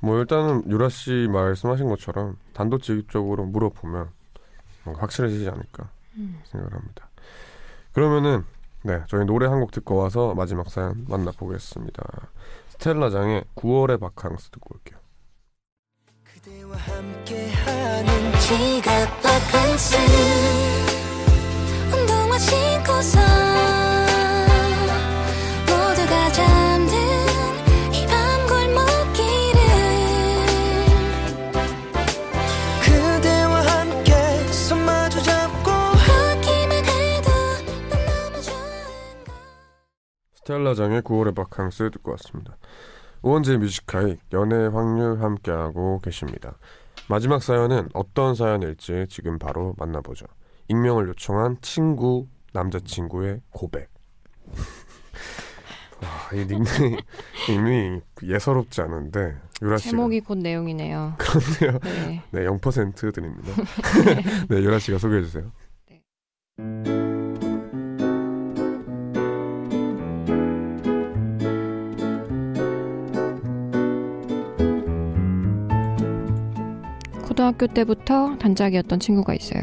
[0.00, 4.10] 뭐 일단은 유라 씨 말씀하신 것처럼 단도직입적으로 물어보면
[4.84, 6.40] 확실해지지 않을까 음.
[6.44, 7.08] 생각을 합니다.
[7.92, 8.44] 그러면은
[8.82, 12.02] 네 저희 노래 한 곡 듣고 와서 마지막 사연 만나보겠습니다.
[12.68, 14.98] 스텔라장의 9월의 바캉스 듣고 올게요.
[16.24, 19.96] 그대와 함께하는 지각 바캉스
[21.94, 23.18] 운동화 신고서
[40.46, 42.56] 스텔라장의 9월의 바캉스 듣고 왔습니다.
[43.22, 46.56] 우원재 뮤지카이 연애 확률 함께하고 계십니다.
[47.08, 50.26] 마지막 사연은 어떤 사연일지 지금 바로 만나보죠.
[50.68, 53.90] 익명을 요청한 친구 남자친구의 고백.
[56.02, 56.96] 와, 이 닉네임
[57.48, 61.14] 닉네임이 예사롭지 않은데 유라 씨가 제목이 곧 내용이네요.
[61.18, 61.78] 그렇네요.
[61.80, 62.22] 네.
[62.30, 63.52] 네, 0% 드립니다.
[64.48, 65.50] 네, 유라 씨가 소개해 주세요.
[77.36, 79.62] 고등학교 때부터 단짝이었던 친구가 있어요.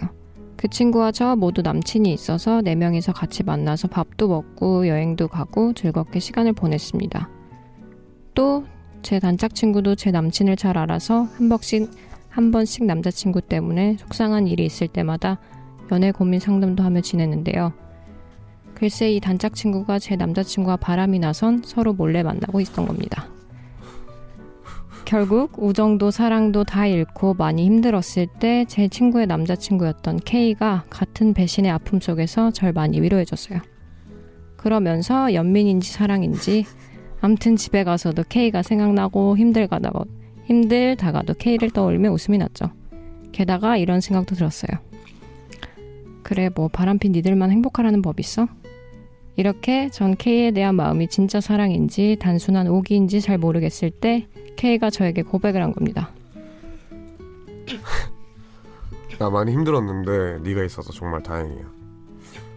[0.55, 6.19] 그 친구와 저 모두 남친이 있어서 네 명이서 같이 만나서 밥도 먹고 여행도 가고 즐겁게
[6.19, 7.29] 시간을 보냈습니다.
[8.35, 8.63] 또
[9.01, 11.89] 제 단짝 친구도 제 남친을 잘 알아서 한 번씩
[12.29, 15.39] 한 번씩 남자친구 때문에 속상한 일이 있을 때마다
[15.91, 17.73] 연애 고민 상담도 하며 지냈는데요.
[18.75, 23.32] 글쎄 이 단짝 친구가 제 남자친구와 바람이 나선 서로 몰래 만나고 있던 겁니다.
[25.13, 31.99] 결국 우정도 사랑도 다 잃고 많이 힘들었을 때 제 친구의 남자친구였던 K가 같은 배신의 아픔
[31.99, 33.59] 속에서 절 많이 위로해줬어요.
[34.57, 36.65] 그러면서 연민인지 사랑인지
[37.21, 40.05] 암튼 집에 가서도 K가 생각나고 힘들다가도
[40.45, 42.71] 힘들다가도 K를 떠올리며 웃음이 났죠.
[43.31, 44.79] 게다가 이런 생각도 들었어요.
[46.23, 48.47] 그래 뭐 바람핀 니들만 행복하라는 법 있어?
[49.35, 55.61] 이렇게 전 K에 대한 마음이 진짜 사랑인지 단순한 오기인지 잘 모르겠을 때 K가 저에게 고백을
[55.61, 56.11] 한 겁니다.
[59.19, 61.71] 나 많이 힘들었는데 네가 있어서 정말 다행이야.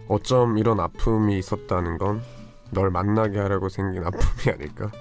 [0.07, 2.21] 어쩜 이런 아픔이 있었다는 건
[2.71, 4.91] 널 만나게 하려고 생긴 아픔이 아닐까?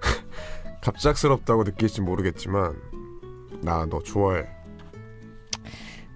[0.80, 2.76] 갑작스럽다고 느낄지 모르겠지만
[3.60, 4.46] 나 너 좋아해.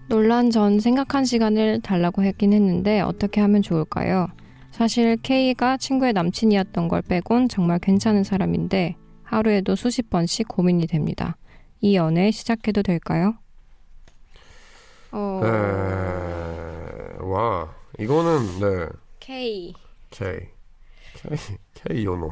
[0.09, 4.29] 논란 전 생각한 시간을 달라고 했긴 했는데 어떻게 하면 좋을까요?
[4.71, 11.37] 사실 K가 친구의 남친이었던 걸 빼곤 정말 괜찮은 사람인데 하루에도 수십 번씩 고민이 됩니다.
[11.81, 13.35] 이 연애 시작해도 될까요?
[15.11, 15.49] 어, 네.
[17.21, 18.89] 와 이거는 네
[19.21, 19.75] K
[20.11, 20.49] K
[21.15, 21.37] K
[21.75, 22.31] K 요놈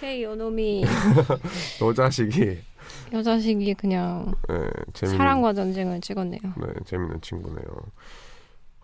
[0.00, 0.84] K 요놈이
[1.80, 2.58] 너 자식이
[3.12, 4.54] 여자식이 그냥 네,
[4.94, 6.40] 재밌는 사랑과 전쟁을 찍었네요.
[6.42, 7.66] 네 재밌는 친구네요.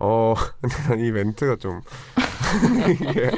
[0.01, 1.81] 어 근데 난 이 멘트가 좀
[3.01, 3.31] 이게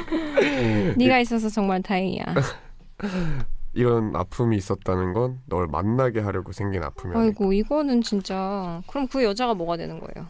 [0.97, 2.23] 네가 있어서 정말 다행이야.
[3.73, 7.25] 이런 아픔이 있었다는 건 널 만나게 하려고 생긴 아픔이 아닐까.
[7.41, 10.27] 아이고 이거는 진짜 그럼 그 여자가 뭐가 되는 거예요?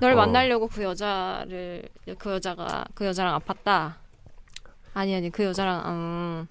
[0.00, 0.16] 널 어.
[0.16, 1.82] 만나려고 그 여자를
[2.18, 3.94] 그 여자가 그 여자랑 아팠다.
[4.94, 6.46] 아니 아니 그 여자랑 음,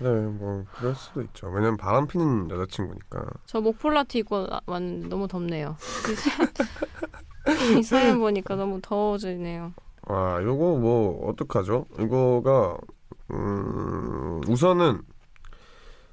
[0.00, 1.48] 그래 뭐 그럴 수도 있죠.
[1.48, 3.26] 왜냐면 바람 피는 여자친구니까.
[3.44, 5.76] 저 목폴라티 입고 나- 왔는데 너무 덥네요.
[7.78, 9.72] 이 사연 보니까 너무 더워지네요.
[10.08, 11.86] 아 요거 뭐 어떡하죠?
[11.98, 12.78] 이거가
[13.30, 15.02] 음 우선은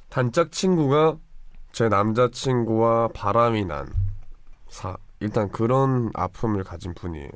[0.09, 1.17] 단짝 친구가
[1.71, 3.91] 제 남자친구와 바람이 난
[4.67, 4.97] 사.
[5.19, 7.29] 일단 그런 아픔을 가진 분이에요.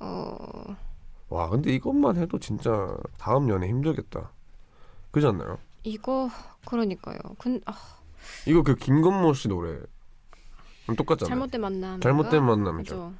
[0.00, 0.76] 어,
[1.28, 4.32] 와 근데 이것만 해도 진짜 다음 연애 힘들겠다.
[5.10, 5.58] 그렇지 않나요?
[5.82, 6.30] 이거
[6.66, 7.18] 그러니까요.
[7.38, 7.72] 근 아,
[8.46, 9.78] 이거 그 김건모 씨 노래
[10.96, 11.28] 똑같잖아요.
[11.28, 12.00] 잘못된 만남.
[12.00, 12.94] 잘못된 만남이죠.
[12.94, 13.14] 그죠.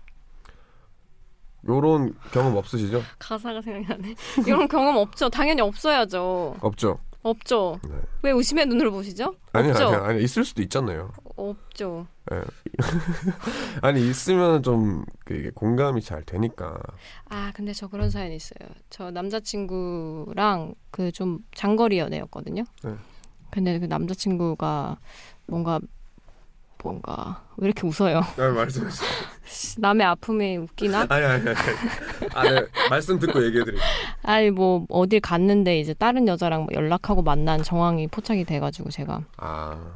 [1.68, 3.02] 요런 경험 없으시죠?
[3.18, 4.14] 가사가 생각이 나네.
[4.46, 5.28] 이런 경험 없죠.
[5.28, 6.56] 당연히 없어야죠.
[6.60, 6.98] 없죠.
[7.22, 7.78] 없죠.
[7.84, 7.94] 네.
[8.22, 9.34] 왜 의심의 눈으로 보시죠?
[9.52, 9.88] 아니 없죠.
[9.88, 11.12] 아니 아니 있을 수도 있잖아요.
[11.36, 12.06] 없죠.
[13.82, 16.80] 아니 있으면 좀 그게 공감이 잘 되니까.
[17.28, 18.68] 아 근데 저 그런 사연이 있어요.
[18.90, 22.64] 저 남자친구랑 그 좀 장거리 연애였거든요.
[22.84, 22.94] 네.
[23.50, 24.98] 근데 그 남자친구가
[25.46, 25.80] 뭔가
[26.82, 28.18] 뭔가 왜 이렇게 웃어요?
[28.18, 29.10] 아 말씀하세요.
[29.78, 31.06] 남의 아픔이 웃기나?
[31.08, 31.58] 아니 아니 아니.
[32.34, 32.66] 아, 네.
[32.88, 33.86] 말씀 듣고 얘기해 드릴게요.
[34.22, 39.22] 아니 뭐 어딜 갔는데 이제 다른 여자랑 뭐 연락하고 만난 정황이 포착이 돼 가지고 제가
[39.36, 39.94] 아.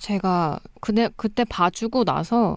[0.00, 2.56] 제가 그때 그때 봐주고 나서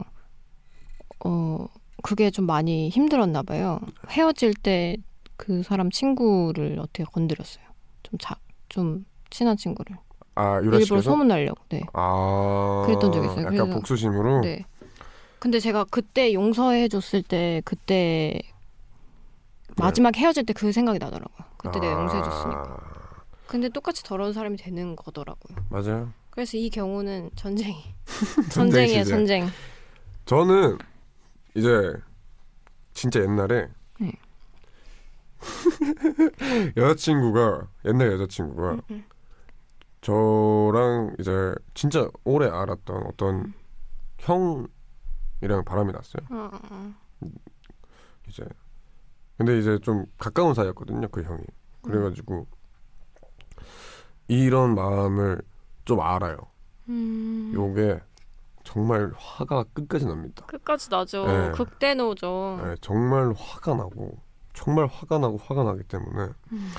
[1.26, 1.68] 어
[2.02, 3.80] 그게 좀 많이 힘들었나 봐요.
[4.10, 4.98] 헤어질 때
[5.38, 7.66] 그 사람 친구를 어떻게 건드렸어요.
[8.04, 8.36] 좀 자,
[8.70, 9.98] 좀 친한 친구를
[10.36, 11.62] 아 일부러 소문 내려고.
[11.70, 11.82] 네.
[11.94, 12.84] 아.
[12.86, 13.42] 그랬던 적이 있어요.
[13.42, 14.42] 약간 그래서- 복수심으로.
[14.42, 14.66] 네.
[15.40, 18.40] 근데 제가 그때 용서해 줬을 때 그때
[19.78, 21.48] 마지막 헤어질 때 그 생각이 나더라고요.
[21.58, 22.62] 그때 내가 용서해 줬으니까.
[22.80, 25.58] 아, 근데 똑같이 더러운 사람이 되는 거더라고요.
[25.70, 26.10] 맞아요.
[26.30, 27.76] 그래서 이 경우는 전쟁이
[28.52, 29.04] 전쟁 전쟁이에요.
[29.04, 29.48] 전쟁.
[30.26, 30.78] 저는
[31.56, 31.94] 이제
[32.94, 33.68] 진짜 옛날에
[34.00, 34.12] 네.
[36.78, 39.04] 여자친구가 옛날 여자친구가 음, 음.
[40.04, 43.54] 저랑 이제 진짜 오래 알았던 어떤
[44.20, 46.26] 형이랑 바람이 났어요.
[46.30, 46.94] 어.
[48.28, 48.46] 이제
[49.38, 51.44] 근데 이제 좀 가까운 사이였거든요 그 형이
[51.82, 52.48] 그래가지고
[54.28, 55.42] 이런 마음을
[55.86, 56.38] 좀 알아요
[56.90, 57.52] 음.
[57.54, 58.00] 요게
[58.64, 61.26] 정말 화가 끝까지 납니다 끝까지 나죠.
[61.26, 61.52] 네.
[61.52, 62.62] 극대노죠.
[62.64, 64.18] 네, 정말 화가 나고
[64.54, 66.72] 정말 화가 나고 화가 나기 때문에 음.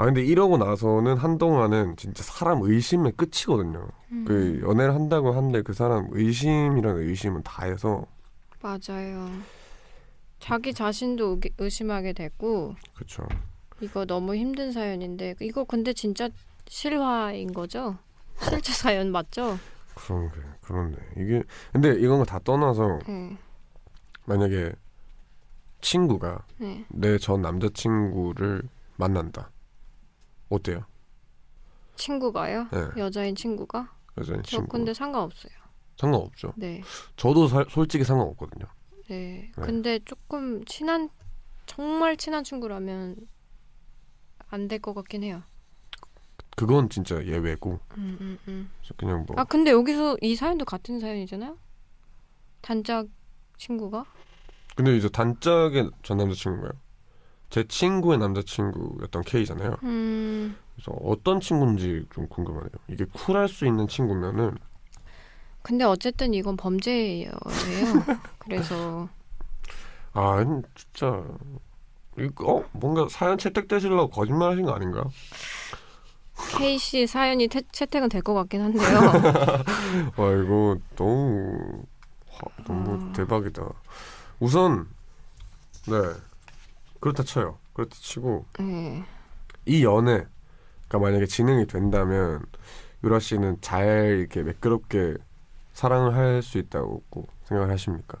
[0.00, 4.24] 아 근데 이러고 나서는 한동안은 진짜 사람 의심의 끝이거든요 음.
[4.26, 8.06] 그 연애를 한다고 한데 그 사람 의심이라는 의심은 다 해서
[8.62, 9.28] 맞아요.
[10.38, 13.26] 자기 자신도 의- 의심하게 되고 그쵸
[13.82, 16.30] 이거 너무 힘든 사연인데 이거 근데 진짜
[16.66, 17.98] 실화인 거죠?
[18.42, 19.58] 실제 사연 맞죠?
[19.94, 21.42] 그런 게 그렇네 이게
[21.74, 23.36] 근데 이건 다 떠나서 네.
[24.24, 24.72] 만약에
[25.82, 26.86] 친구가 네.
[26.88, 28.62] 내전 남자친구를
[28.96, 29.50] 만난다.
[30.50, 30.84] 어때요?
[31.96, 32.68] 친구가요?
[32.72, 33.00] 네.
[33.00, 33.92] 여자인 친구가?
[34.18, 34.68] 여자인 저 친구.
[34.68, 35.52] 근데 상관없어요.
[35.98, 36.52] 상관없죠.
[36.56, 36.82] 네.
[37.16, 38.66] 저도 사- 솔직히 상관없거든요.
[39.08, 39.50] 네.
[39.56, 39.62] 네.
[39.62, 41.08] 근데 조금 친한
[41.66, 43.16] 정말 친한 친구라면
[44.48, 45.42] 안 될 것 같긴 해요.
[46.56, 48.70] 그건 진짜 예외고 음, 음, 음.
[48.96, 51.56] 그냥 뭐 아 근데 여기서 이 사연도 같은 사연이잖아요.
[52.60, 53.06] 단짝
[53.58, 54.04] 친구가
[54.74, 56.72] 근데 이제 단짝의 전 남자 친구가요.
[57.50, 59.76] 제 친구의 남자친구였던 K잖아요.
[59.82, 62.70] 음 그래서 어떤 친구인지 좀 궁금하네요.
[62.88, 64.56] 이게 쿨할 수 있는 친구면은
[65.62, 67.30] 근데 어쨌든 이건 범죄예요.
[68.38, 69.08] 그래서
[70.12, 71.22] 아 음, 진짜
[72.18, 72.64] 이거 어?
[72.72, 75.04] 뭔가 사연 채택되시려고 거짓말 하신 거 아닌가?
[76.48, 79.32] K 씨 사연이 태, 채택은 될 것 같긴 한데요.
[80.16, 81.84] 와 이거 너무
[82.30, 83.12] 화- 너무 음.
[83.12, 83.62] 대박이다.
[84.40, 84.88] 우선
[85.86, 85.96] 네
[87.00, 87.58] 그렇다 쳐요.
[87.72, 89.04] 그렇다 치고 네.
[89.66, 92.44] 이 연애가 만약에 진행이 된다면
[93.02, 95.16] 유라 씨는 잘 이렇게 매끄럽게
[95.72, 97.02] 사랑을 할 수 있다고
[97.44, 98.18] 생각을 하십니까?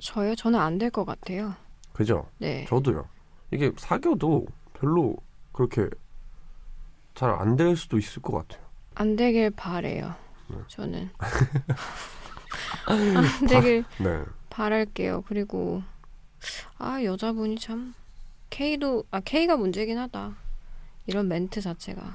[0.00, 0.34] 저요?
[0.34, 1.54] 저는 안 될 것 같아요.
[1.92, 2.26] 그죠?
[2.38, 2.64] 네.
[2.68, 3.06] 저도요.
[3.50, 5.16] 이게 사귀어도 별로
[5.52, 5.88] 그렇게
[7.14, 8.64] 잘 안 될 수도 있을 것 같아요.
[8.94, 10.14] 안 되길 바래요.
[10.48, 10.56] 네.
[10.68, 11.10] 저는
[12.86, 14.24] 안 되길 네.
[14.48, 15.22] 바랄게요.
[15.28, 15.82] 그리고
[16.78, 17.94] 아 여자분이 참
[18.50, 20.34] K도 아 K가 문제긴 하다.
[21.06, 22.14] 이런 멘트 자체가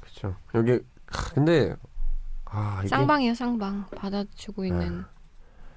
[0.00, 0.36] 그렇죠.
[0.54, 0.72] 여기
[1.06, 1.74] 아, 근데
[2.44, 5.04] 아 이게 쌍방이야 쌍방 받아주고 있는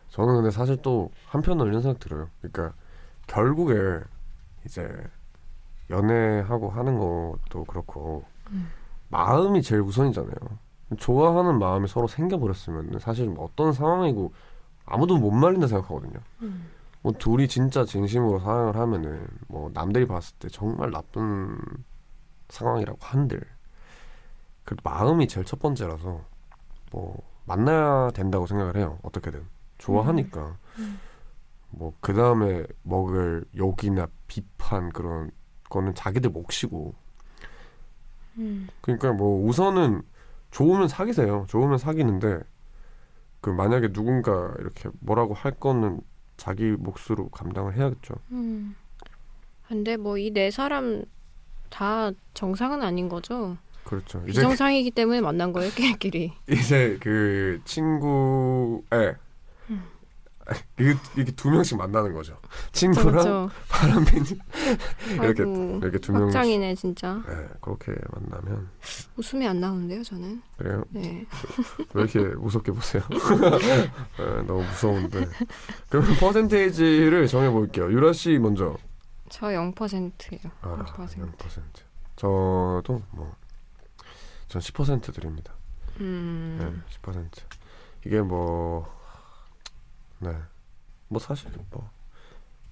[0.09, 2.29] 저는 근데 사실 또 한편으로 이런 생각 들어요.
[2.41, 2.75] 그러니까
[3.27, 3.73] 결국에
[4.65, 4.89] 이제
[5.89, 8.69] 연애하고 하는 것도 그렇고 음.
[9.09, 10.35] 마음이 제일 우선이잖아요.
[10.97, 14.33] 좋아하는 마음이 서로 생겨버렸으면 사실 뭐 어떤 상황이고
[14.85, 16.19] 아무도 못 말린다 생각하거든요.
[16.41, 16.69] 음.
[17.01, 21.57] 뭐 둘이 진짜 진심으로 사랑을 하면은 뭐 남들이 봤을 때 정말 나쁜
[22.49, 23.41] 상황이라고 한들
[24.65, 26.21] 그래도 마음이 제일 첫 번째라서
[26.91, 28.99] 뭐 만나야 된다고 생각을 해요.
[29.01, 29.45] 어떻게든
[29.77, 30.99] 좋아하니까 음.
[31.71, 35.31] 뭐그 다음에 먹을 욕이나 비판 그런
[35.69, 36.93] 거는 자기들 몫이고
[38.37, 38.67] 음.
[38.81, 40.01] 그러니까 뭐 우선은
[40.51, 41.45] 좋으면 사귀세요.
[41.47, 42.39] 좋으면 사귀는데
[43.41, 46.01] 그 만약에 누군가 이렇게 뭐라고 할 거는
[46.39, 48.15] 자기 몫으로 감당을 해야겠죠.
[48.31, 48.75] 음.
[49.67, 51.03] 근데 뭐 이 네 사람
[51.69, 53.57] 다 정상은 아닌 거죠.
[53.83, 54.19] 그렇죠.
[54.23, 56.33] 이제 비정상이기 때문에 만난 거예요, 끼리끼리.
[56.49, 59.13] 이제 그 친구의 음.
[60.79, 62.37] 이게, 이렇게 두 명씩 만나는 거죠.
[62.71, 63.49] 친구랑 그렇죠.
[63.69, 64.25] 바람핀
[65.21, 67.21] 이렇게 아이고, 이렇게 두 명씩 확장이네 진짜.
[67.27, 68.69] 네, 그렇게 만나면
[69.17, 70.41] 웃음이 안 나오는데요, 저는.
[70.57, 70.83] 그래요.
[70.89, 71.25] 네.
[71.93, 73.03] 왜 이렇게 무섭게 보세요?
[73.09, 75.27] 네, 너무 무서운데.
[75.89, 77.91] 그러면 퍼센테이지를 정해 볼게요.
[77.91, 78.77] 유라 씨 먼저.
[79.29, 80.51] 저 0%예요.
[80.61, 81.07] 아, 0%.
[81.07, 81.33] 0%.
[82.15, 83.35] 저도 뭐,
[84.47, 85.53] 전 10% 드립니다.
[85.99, 86.57] 음.
[86.59, 87.27] 네, 10%.
[88.05, 88.87] 이게 뭐,
[90.19, 90.35] 네.
[91.07, 91.89] 뭐 사실 뭐,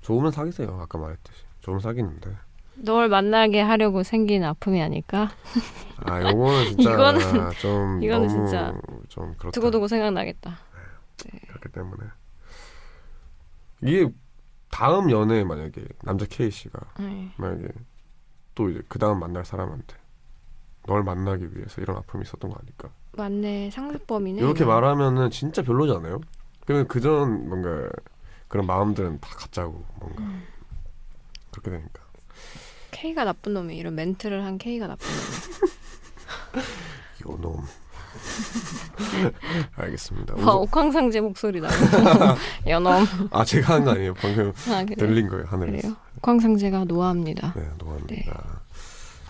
[0.02, 0.78] 좋으면 사귀세요.
[0.82, 1.44] 아까 말했듯이.
[1.62, 2.36] 좋으면 사귀는데.
[2.76, 5.30] 널 만나게 하려고 생긴 아픔이 아닐까?
[6.06, 8.74] 아, 요거는 진짜 이거는- 좀 이거는 너무 진짜
[9.10, 9.52] 좀 그렇다.
[9.52, 10.58] 두고두고 생각나겠다.
[11.48, 12.04] 그렇기 때문에
[13.82, 14.08] 이게
[14.70, 17.32] 다음 연애에 만약에 남자 K 씨가 네.
[17.38, 17.68] 만약에
[18.54, 19.96] 또 이제 그 다음 만날 사람한테
[20.86, 22.90] 널 만나기 위해서 이런 아픔이 있었던 거 아닐까?
[23.14, 24.40] 맞네, 상습범이네.
[24.40, 24.72] 이렇게 이거.
[24.74, 26.22] 말하면은 진짜 별로잖아요.
[26.68, 27.90] 그러면 그전 뭔가
[28.48, 30.44] 그런 마음들은 다 가짜고 뭔가 음.
[31.52, 32.04] 그렇게 되니까
[32.92, 35.08] K가 나쁜 놈이 이런 멘트를 한 K가 나쁜
[37.24, 37.34] 놈.
[37.44, 37.64] 요놈.
[39.76, 40.34] 알겠습니다.
[40.36, 41.74] 와, 우선- 옥황상제 목소리 나고.
[42.68, 43.06] 연엄.
[43.32, 44.14] 아 제가 한 거 아니에요.
[44.16, 44.84] 방금 아?
[44.98, 45.82] 들린 거예요 하늘에서.
[45.88, 45.96] 그래요?
[46.18, 47.54] 옥황상제가 노아입니다.
[47.56, 48.62] 네, 노합니다.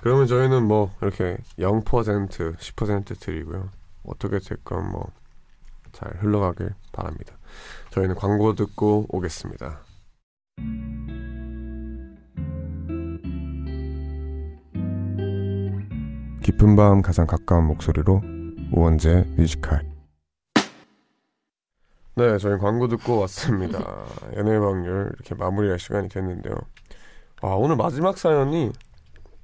[0.02, 1.84] 그러면 저희는 뭐 이렇게 0%
[2.58, 3.70] 10% 드리고요.
[4.06, 5.12] 어떻게 될건 뭐
[5.98, 7.36] 잘 흘러가길 바랍니다.
[7.90, 9.80] 저희는 광고 듣고 오겠습니다.
[16.44, 18.22] 깊은 밤 가장 가까운 목소리로
[18.72, 19.82] 우원재 뮤지컬.
[22.16, 23.80] 네, 저희 광고 듣고 왔습니다.
[24.38, 26.54] 연애 확률 이렇게 마무리할 시간이 됐는데요.
[27.42, 28.72] 아, 오늘 마지막 사연이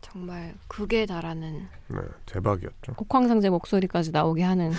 [0.01, 1.97] 정말 극에 달하는 네,
[2.27, 2.93] 대박이었죠.
[2.97, 4.71] 옥황상제 목소리까지 나오게 하는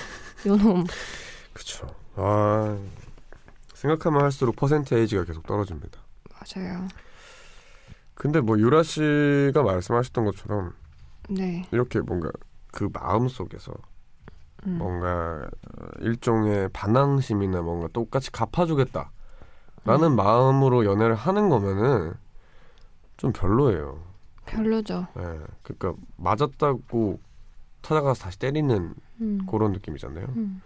[0.46, 0.84] 요놈.
[1.54, 1.86] 그쵸.
[2.16, 2.78] 아,
[3.72, 5.98] 생각하면 할수록 퍼센테이지가 계속 떨어집니다.
[6.30, 6.86] 맞아요.
[8.14, 10.74] 근데 뭐 유라 씨가 말씀하셨던 것처럼
[11.28, 11.66] 네.
[11.72, 12.30] 이렇게 뭔가
[12.70, 13.72] 그 마음 속에서
[14.66, 14.78] 음.
[14.78, 15.48] 뭔가
[15.78, 19.10] 어, 일종의 반항심이나 뭔가 똑같이 갚아주겠다라는
[19.86, 20.16] 음.
[20.16, 22.14] 마음으로 연애를 하는 거면은
[23.16, 24.02] 좀 별로예요.
[24.46, 25.06] 별로죠.
[25.18, 25.40] 예.
[25.62, 27.18] 그러니까 맞았다고
[27.82, 29.46] 찾아가서 다시 때리는 음.
[29.50, 30.26] 그런 느낌이잖아요.
[30.36, 30.62] 음.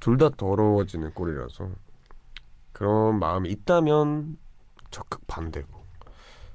[0.00, 1.68] 둘 다 더러워지는 꼴이라서
[2.72, 4.36] 그런 마음이 있다면
[4.90, 5.68] 적극 반대고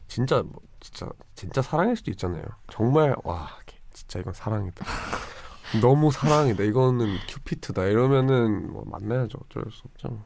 [0.07, 2.43] 진짜 뭐 진짜 진짜 사랑일 수도 있잖아요.
[2.71, 3.49] 정말 와
[3.93, 4.85] 진짜 이건 사랑이다.
[5.81, 6.63] 너무 사랑이다.
[6.63, 7.85] 이거는 큐피트다.
[7.85, 9.37] 이러면은 뭐 만나야죠.
[9.45, 10.21] 어쩔 수 없죠.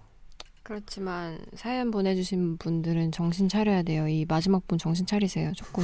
[0.63, 4.07] 그렇지만 사연 보내주신 분들은 정신 차려야 돼요.
[4.07, 5.51] 이 마지막 분 정신 차리세요.
[5.53, 5.83] 조금.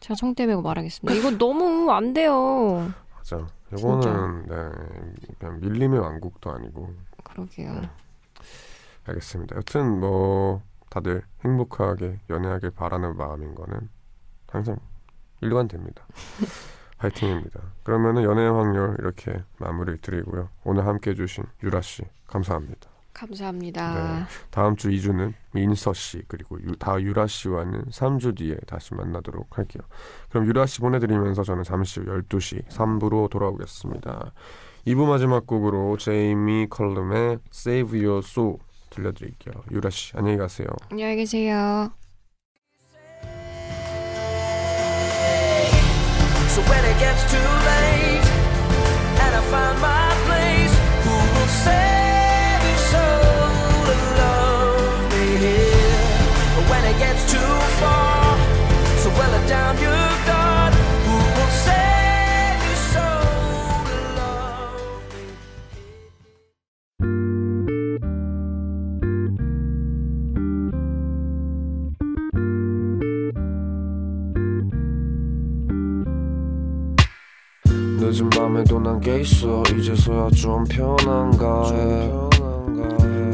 [0.00, 1.18] 제가 청대 메고 말하겠습니다.
[1.18, 2.92] 이거 너무 안 돼요.
[3.16, 3.46] 맞아.
[3.72, 4.70] 이거는 네,
[5.38, 6.94] 그냥 밀림의 왕국도 아니고
[7.24, 7.82] 그러게요.
[9.06, 9.56] 알겠습니다.
[9.56, 13.88] 여튼 뭐 다들 행복하게 연애하길 바라는 마음인 거는
[14.48, 14.78] 항상
[15.40, 16.06] 일관됩니다.
[16.98, 17.60] 파이팅입니다.
[17.84, 20.48] 그러면은 연애 확률 이렇게 마무리 드리고요.
[20.64, 22.95] 오늘 함께 해주신 유라 씨 감사합니다.
[23.16, 23.94] 감사합니다.
[23.94, 24.24] 네.
[24.50, 29.82] 다음 주 2주는 민서 씨 그리고 유, 다 유라 씨와는 3주 뒤에 다시 만나도록 할게요.
[30.28, 34.32] 그럼 유라 씨 보내드리면서 저는 잠시 후 12시 3부로 돌아오겠습니다.
[34.86, 38.58] 2부 마지막 곡으로 제이미 컬럼의 Save Your Soul
[38.90, 39.54] 들려드릴게요.
[39.70, 40.68] 유라 씨 안녕히 가세요.
[40.90, 41.90] 안녕히 계세요.
[49.46, 49.95] when
[78.06, 82.25] 늦은 밤에도 난게 있어 이제서야 좀 편한가 해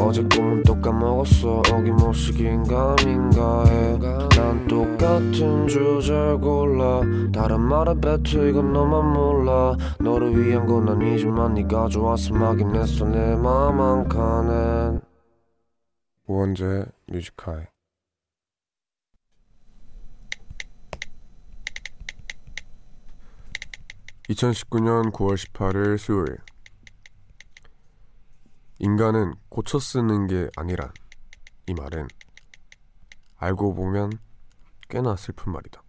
[0.05, 1.63] 어제 꿈은 또 까먹었어.
[1.73, 7.01] 어김없이 긴가민가 해난 똑같은 주제를 골라.
[7.33, 9.77] 다른 말에 뱉어 이건 너만 몰라.
[10.01, 13.05] 너를 위한 건 아니지만 네가 좋아서 막인 했어.
[13.07, 15.01] 내 맘 한 칸엔.
[16.27, 17.65] 우원재 뮤지카이
[24.29, 26.39] (2019년 9월 18일) 수요일
[28.85, 30.93] 인간은 고쳐 쓰는 게 아니란
[31.69, 32.09] 이 말은
[33.37, 34.11] 알고 보면
[34.89, 35.82] 꽤나 슬픈 말이다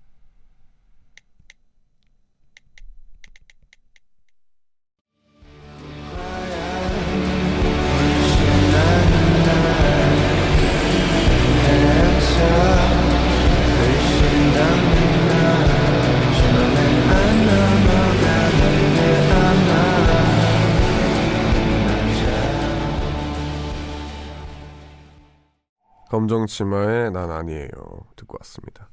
[26.14, 27.72] 검정 치마의 난 아니에요
[28.16, 28.88] 듣고 왔습니다.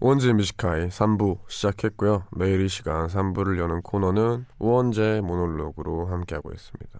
[0.00, 2.24] 우원재 뮤지카이 3부 시작했고요.
[2.32, 6.98] 매일 이 시간 3부를 여는 코너는 우원재 모놀로그로 함께하고 있습니다.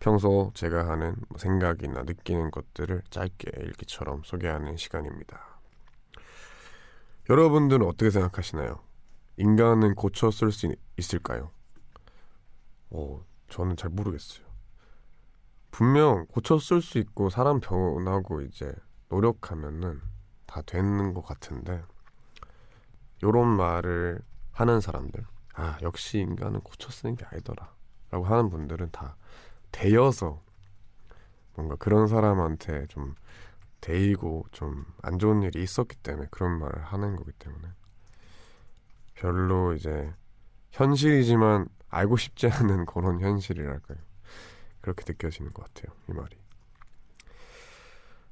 [0.00, 5.60] 평소 제가 하는 뭐 생각이나 느끼는 것들을 짧게 일기처럼 소개하는 시간입니다.
[7.28, 8.80] 여러분들은 어떻게 생각하시나요?
[9.36, 11.52] 인간은 고쳐 쓸 수 있을까요?
[12.90, 14.49] 어, 저는 잘 모르겠어요.
[15.70, 18.72] 분명 고쳐 쓸 수 있고 사람 변하고 이제
[19.08, 20.00] 노력하면은
[20.46, 21.82] 다 되는 것 같은데
[23.22, 24.20] 요런 말을
[24.52, 27.72] 하는 사람들 아 역시 인간은 고쳐 쓰는 게 아니더라
[28.10, 29.16] 라고 하는 분들은 다
[29.72, 30.42] 대여서
[31.54, 33.14] 뭔가 그런 사람한테 좀
[33.80, 37.68] 대이고 좀 안 좋은 일이 있었기 때문에 그런 말을 하는 거기 때문에
[39.14, 40.14] 별로 이제
[40.72, 43.98] 현실이지만 알고 싶지 않은 그런 현실이랄까요
[44.80, 45.94] 그렇게 느껴지는 것 같아요.
[46.08, 46.36] 이 말이.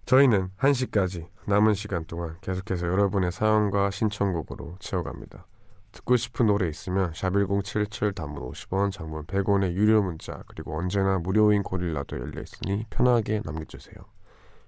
[0.06, 5.46] 저희는 1시까지 남은 시간 동안 계속해서 여러분의 사연과 신청곡으로 채워갑니다.
[5.92, 12.18] 듣고 싶은 노래 있으면 샵1077 단문 50원, 장문 100원의 유료 문자 그리고 언제나 무료인 고릴라도
[12.18, 13.96] 열려 있으니 편하게 남겨주세요.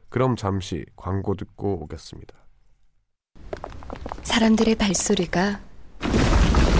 [0.08, 2.34] 그럼 잠시 광고 듣고 오겠습니다.
[4.22, 5.60] 사람들의 발소리가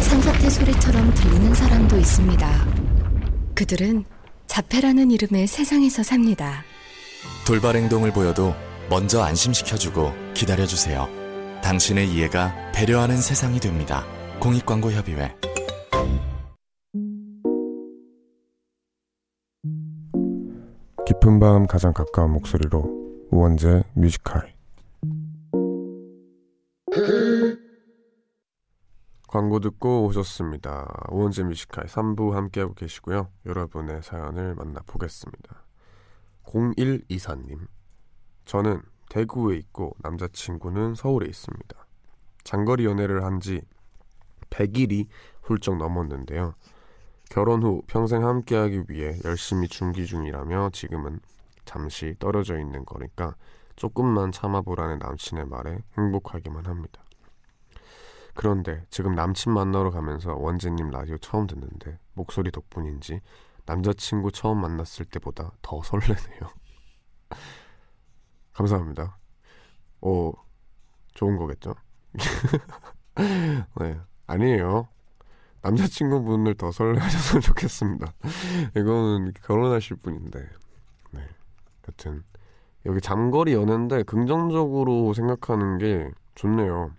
[0.02, 2.46] 산사태 소리처럼 들리는 사람도 있습니다.
[3.54, 4.04] 그들은
[4.50, 6.64] 자폐라는 이름의 세상에서 삽니다.
[7.46, 8.52] 돌발 행동을 보여도
[8.88, 11.08] 먼저 안심시켜주고 기다려주세요.
[11.62, 14.04] 당신의 이해가 배려하는 세상이 됩니다.
[14.40, 15.36] 공익광고협의회
[21.06, 24.52] 깊은 밤 가장 가까운 목소리로 우원재 뮤지컬
[29.30, 30.92] 광고 듣고 오셨습니다.
[31.08, 33.28] 우원재 뮤지컬 3부 함께하고 계시고요.
[33.46, 35.62] 여러분의 사연을 만나보겠습니다.
[36.46, 37.68] 0124님
[38.44, 41.86] 저는 대구에 있고 남자친구는 서울에 있습니다.
[42.42, 43.62] 장거리 연애를 한 지
[44.50, 45.06] 100일이
[45.42, 46.54] 훌쩍 넘었는데요.
[47.30, 51.20] 결혼 후 평생 함께하기 위해 열심히 준비 중이라며 지금은
[51.64, 53.36] 잠시 떨어져 있는 거니까
[53.76, 57.04] 조금만 참아보라는 남친의 말에 행복하기만 합니다.
[58.34, 63.20] 그런데 지금 남친 만나러 가면서 원재님 라디오 처음 듣는데 목소리 덕분인지
[63.66, 66.40] 남자친구 처음 만났을 때보다 더 설레네요.
[68.52, 69.18] 감사합니다.
[70.00, 70.32] 오,
[71.14, 71.74] 좋은 거겠죠?
[73.80, 74.88] 네, 아니에요.
[75.62, 78.12] 남자친구분을 더 설레하셨으면 좋겠습니다.
[78.76, 80.48] 이거는 결혼하실 분인데.
[81.12, 81.20] 네.
[81.88, 82.24] 여튼,
[82.86, 86.92] 여기 잠거리 연애인데 긍정적으로 생각하는 게 좋네요.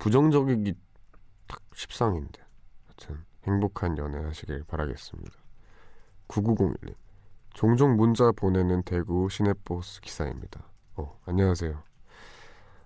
[0.00, 0.74] 부정적이기
[1.46, 2.42] 딱 십상인데.
[2.88, 5.30] 여튼, 행복한 연애 하시길 바라겠습니다.
[6.26, 6.94] 9901님.
[7.52, 10.64] 종종 문자 보내는 대구 시내버스 기사입니다.
[10.96, 11.82] 어, 안녕하세요.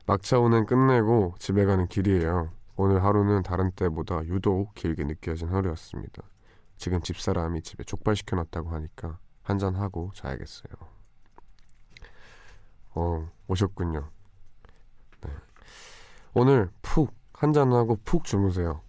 [0.06, 2.50] 막차 운행 끝내고 집에 가는 길이에요.
[2.76, 6.22] 오늘 하루는 다른 때보다 유독 길게 느껴진 하루였습니다.
[6.76, 10.72] 지금 집사람이 집에 족발 시켜 놨다고 하니까 한잔하고 자야겠어요.
[12.96, 14.10] 어, 오셨군요.
[16.34, 16.40] 네.
[16.40, 18.80] 오늘 푹 한잔하고 푹 주무세요.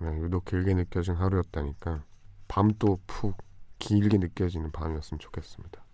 [0.00, 2.04] 네, 유독 길게 느껴진 하루였다니까
[2.48, 3.36] 밤도 푹
[3.78, 5.84] 길게 느껴지는 밤이었으면 좋겠습니다.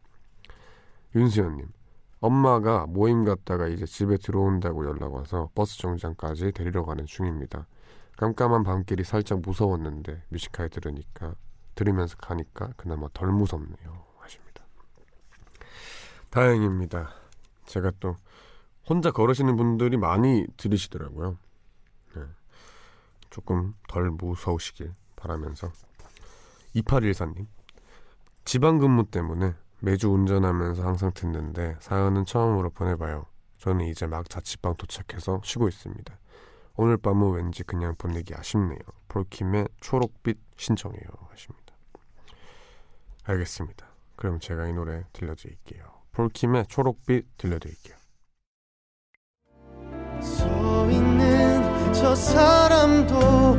[1.14, 1.68] 윤수연님,
[2.20, 7.66] 엄마가 모임 갔다가 이제 집에 들어온다고 연락 와서 버스 정류장까지 데리러 가는 중입니다.
[8.16, 11.34] 깜깜한 밤길이 살짝 무서웠는데 뮤직하이 들으니까
[11.74, 14.04] 들으면서 가니까 그나마 덜 무섭네요.
[14.18, 14.64] 하십니다.
[16.30, 17.10] 다행입니다.
[17.64, 18.16] 제가 또
[18.92, 21.38] 혼자 걸으시는 분들이 많이 들으시더라고요.
[22.14, 22.22] 네.
[23.30, 25.72] 조금 덜 무서우시길 바라면서
[26.76, 27.46] 2814님
[28.44, 33.24] 지방 근무 때문에 매주 운전하면서 항상 듣는데 사연은 처음으로 보내봐요.
[33.56, 36.18] 저는 이제 막 자취방 도착해서 쉬고 있습니다.
[36.76, 38.78] 오늘 밤은 왠지 그냥 보내기 아쉽네요.
[39.08, 41.74] 폴킴의 초록빛 신청해요 하십니다.
[43.24, 43.86] 알겠습니다.
[44.16, 45.82] 그럼 제가 이 노래 들려드릴게요.
[46.12, 48.01] 폴킴의 초록빛 들려드릴게요.
[50.22, 53.58] 서 있는 저 사람도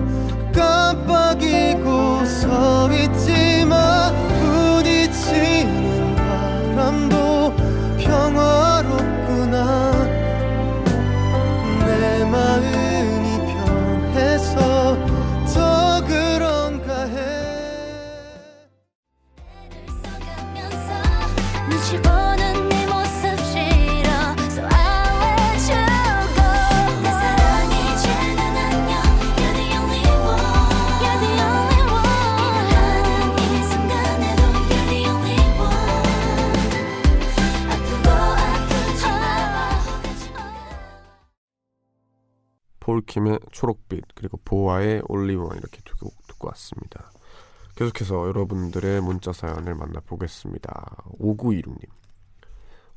[0.53, 7.53] 깜빡이고 서 있지만 부딪히는 바람도
[7.99, 9.91] 평화롭구나.
[11.86, 14.97] 내 마음이 변해서
[15.53, 17.14] 더 그런가 해
[42.94, 47.12] 폴킴의 초록빛 그리고 보아의 올리원 이렇게 두 곡 듣고 왔습니다.
[47.76, 50.98] 계속해서 여러분들의 문자 사연을 만나보겠습니다.
[51.20, 51.86] 5926님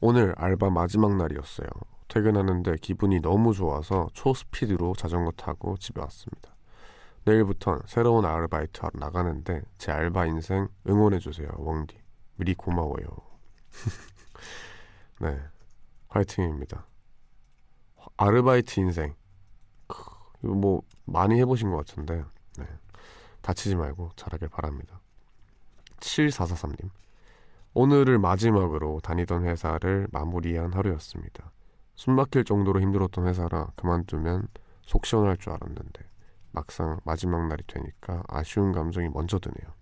[0.01, 1.69] 오늘 알바 마지막 날이었어요.
[2.09, 6.55] 퇴근하는데 기분이 너무 좋아서 초스피드로 자전거 타고 집에 왔습니다.
[7.25, 11.49] 내일부턴 새로운 아르바이트 하러 나가는데 제 알바 인생 응원해주세요.
[11.57, 11.97] 웡디
[12.37, 13.07] 미리 고마워요.
[15.21, 15.41] 네
[16.09, 16.87] 화이팅입니다.
[18.19, 19.15] 아르바이트 인생
[20.41, 22.25] 뭐 많이 해보신 것 같은데
[22.59, 22.67] 네.
[23.43, 25.01] 다치지 말고 잘하길 바랍니다.
[26.01, 26.91] 7443님
[27.75, 31.53] 오늘을 마지막으로 다니던 회사를 마무리한 하루였습니다.
[31.95, 34.49] 숨막힐 정도로 힘들었던 회사라 그만두면
[34.83, 36.05] 속 시원할 줄 알았는데
[36.53, 39.75] 막상 마지막 날이 되니까 아쉬운 감정이 먼저 드네요.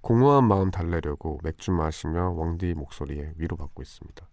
[0.00, 4.26] 공허한 마음 달래려고 맥주 마시며 왕디 목소리에 위로받고 있습니다.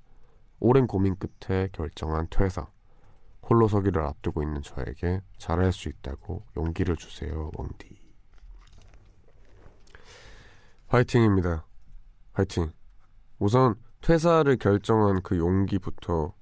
[0.59, 2.67] 오랜 고민 끝에 결정한 퇴사.
[3.49, 7.99] 홀로 서기를 앞두고 있는 저에게 잘할 수 있다고 용기를 주세요, 왕디.
[10.87, 11.65] 화이팅입니다.
[12.33, 12.71] 화이팅.
[13.39, 16.33] 우선 퇴사를 결정한 그 용기부터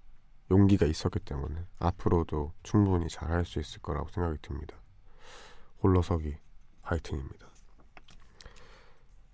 [0.52, 4.76] 용기가 있었기 때문에 앞으로도 충분히 잘할 수 있을 거라고 생각이 듭니다.
[5.82, 6.36] 홀로 서기
[6.82, 7.48] 화이팅입니다.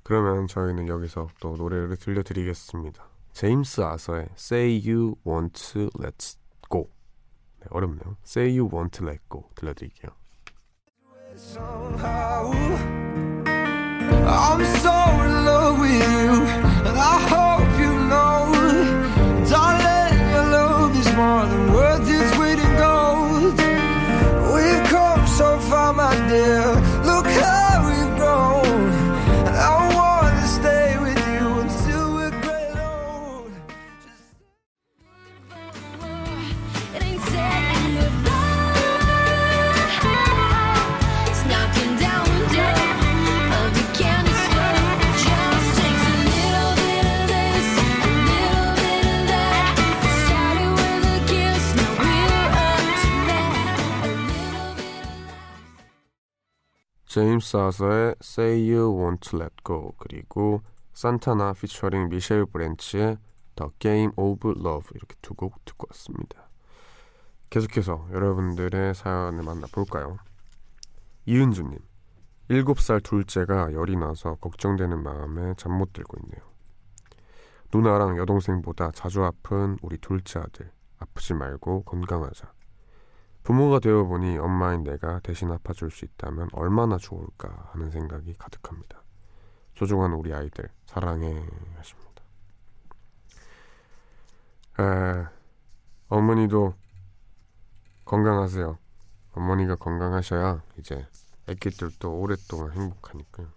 [0.04, 3.10] 그러면 저희는 여기서 또 노래를 들려드리겠습니다.
[3.34, 6.38] 제임스 아서의 Say You Want to Let's
[7.72, 8.18] 어렵네요.
[8.26, 10.12] Say You Want Let Go 들려드릴게요.
[57.56, 60.62] 아서의 Say You Won't Let Go 그리고
[60.94, 63.18] 산타나 피처링 미셸 브랜치의
[63.56, 66.50] The Game of Love 이렇게 두 곡 듣고 왔습니다.
[67.50, 70.18] 계속해서 여러분들의 사연을 만나볼까요?
[71.26, 71.78] 이은주님
[72.50, 76.48] 7살 둘째가 열이 나서 걱정되는 마음에 잠 못 들고 있네요.
[77.74, 82.52] 누나랑 여동생보다 자주 아픈 우리 둘째 아들 아프지 말고 건강하자.
[83.48, 89.02] 부모가 되어보니 엄마인 내가 대신 아파줄 수 있다면 얼마나 좋을까 하는 생각이 가득합니다.
[89.74, 92.24] 소중한 우리 아이들 사랑해 하십니다.
[94.82, 95.28] 에,
[96.10, 96.74] 어머니도
[98.04, 98.78] 건강하세요.
[99.32, 101.08] 어머니가 건강하셔야 이제
[101.48, 103.48] 애기들도 오랫동안 행복하니까요.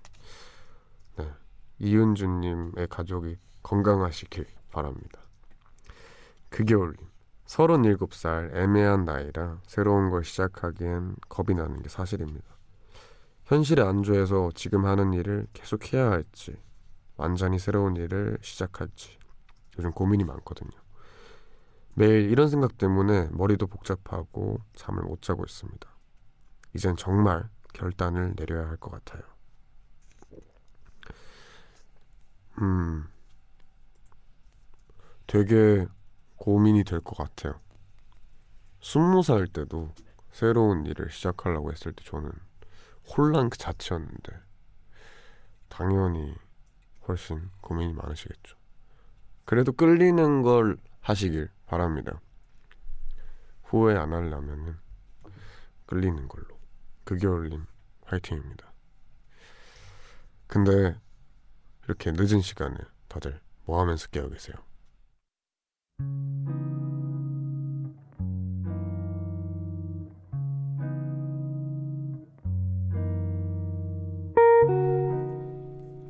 [1.17, 1.33] 네,
[1.81, 5.19] 이은주님의 가족이 건강하시길 바랍니다.
[6.49, 7.10] 그게 올림
[7.51, 12.47] 37살 애매한 나이라 새로운 걸 시작하기엔 겁이 나는 게 사실입니다.
[13.45, 16.57] 현실에 안주해서 지금 하는 일을 계속 해야 할지
[17.17, 19.19] 완전히 새로운 일을 시작할지
[19.79, 20.71] 요즘 고민이 많거든요.
[21.95, 25.89] 매일 이런 생각 때문에 머리도 복잡하고 잠을 못 자고 있습니다.
[26.75, 29.23] 이젠 정말 결단을 내려야 할 것 같아요.
[32.63, 33.09] 음,
[35.27, 35.87] 되게
[36.41, 37.61] 고민이 될 것 같아요.
[38.81, 39.95] 스무 살 때도
[40.33, 42.33] 새로운 일을 시작하려고 했을 때 저는
[43.15, 44.33] 혼란 그 자체였는데
[45.69, 46.35] 당연히
[47.07, 48.57] 훨씬 고민이 많으시겠죠.
[49.45, 52.21] 그래도 끌리는 걸 하시길 바랍니다.
[53.65, 54.79] 후회 안 하려면은
[55.85, 56.59] 끌리는 걸로.
[57.05, 57.67] 그겨울님
[58.07, 58.73] 화이팅입니다.
[60.47, 60.99] 근데
[61.85, 62.77] 이렇게 늦은 시간에
[63.09, 64.57] 다들 뭐 하면서 깨어 계세요?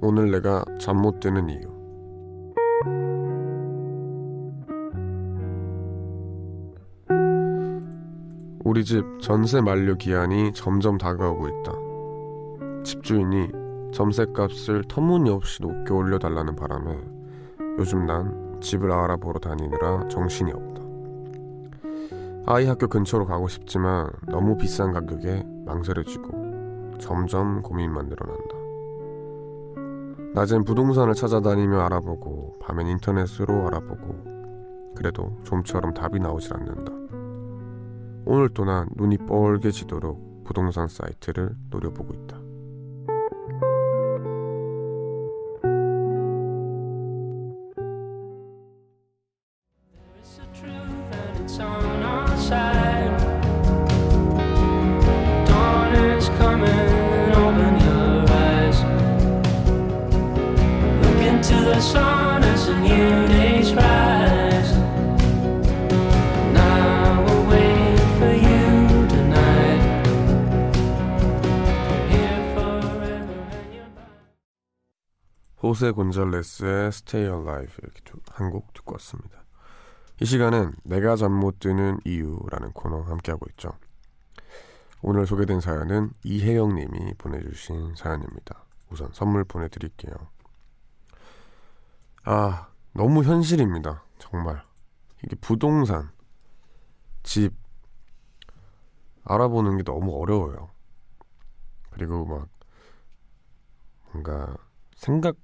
[0.02, 1.70] 오늘 내가 잠 못 드는 이유.
[8.64, 11.72] 우리 집 전세 만료 기한이 점점 다가오고 있다.
[12.82, 13.50] 집주인이
[13.92, 16.98] 점세값을 터무니없이 높게 올려달라는 바람에
[17.78, 20.80] 요즘 난 집을 알아보러 다니느라 정신이 없다.
[22.46, 28.60] 아이 학교 근처로 가고 싶지만 너무 비싼 가격에 망설여지고 점점 고민만 늘어난다.
[30.32, 36.92] 낮엔 부동산을 찾아다니며 알아보고 밤엔 인터넷으로 알아보고 그래도 좀처럼 답이 나오질 않는다.
[38.26, 42.39] 오늘 또난 눈이 뻘개지도록 부동산 사이트를 노려보고 있다.
[75.70, 78.02] 호세 곤잘레스의 Stay Alive 이렇게
[78.32, 79.44] 한 곡 듣고 왔습니다.
[80.20, 83.70] 이 시간은 내가 잠 못 드는 이유라는 코너 함께하고 있죠.
[85.00, 88.64] 오늘 소개된 사연은 이혜영 님이 보내주신 사연입니다.
[88.90, 90.12] 우선 선물 보내드릴게요.
[92.24, 94.02] 아, 너무 현실입니다.
[94.18, 94.64] 정말.
[95.24, 96.10] 이게 부동산,
[97.22, 97.54] 집,
[99.22, 100.70] 알아보는 게 너무 어려워요.
[101.90, 102.48] 그리고 막,
[104.10, 104.56] 뭔가,
[104.96, 105.36] 생각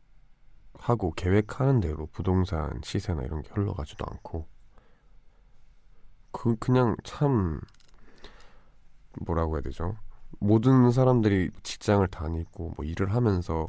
[0.86, 4.46] 하고 계획하는 대로 부동산 시세나 이런 게 흘러가지도 않고,
[6.30, 7.60] 그, 그냥 참,
[9.26, 9.96] 뭐라고 해야 되죠?
[10.38, 13.66] 모든 사람들이 직장을 다니고 뭐 일을 하면서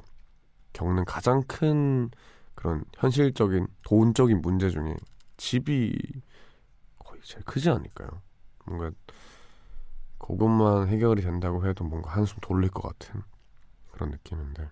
[0.73, 2.11] 겪는 가장 큰
[2.53, 4.95] 그런 현실적인 돈적인 문제 중에
[5.37, 5.97] 집이
[6.99, 8.09] 거의 제일 크지 않을까요?
[8.65, 8.91] 뭔가
[10.19, 13.23] 그것만 해결이 된다고 해도 뭔가 한숨 돌릴 것 같은
[13.91, 14.69] 그런 느낌인데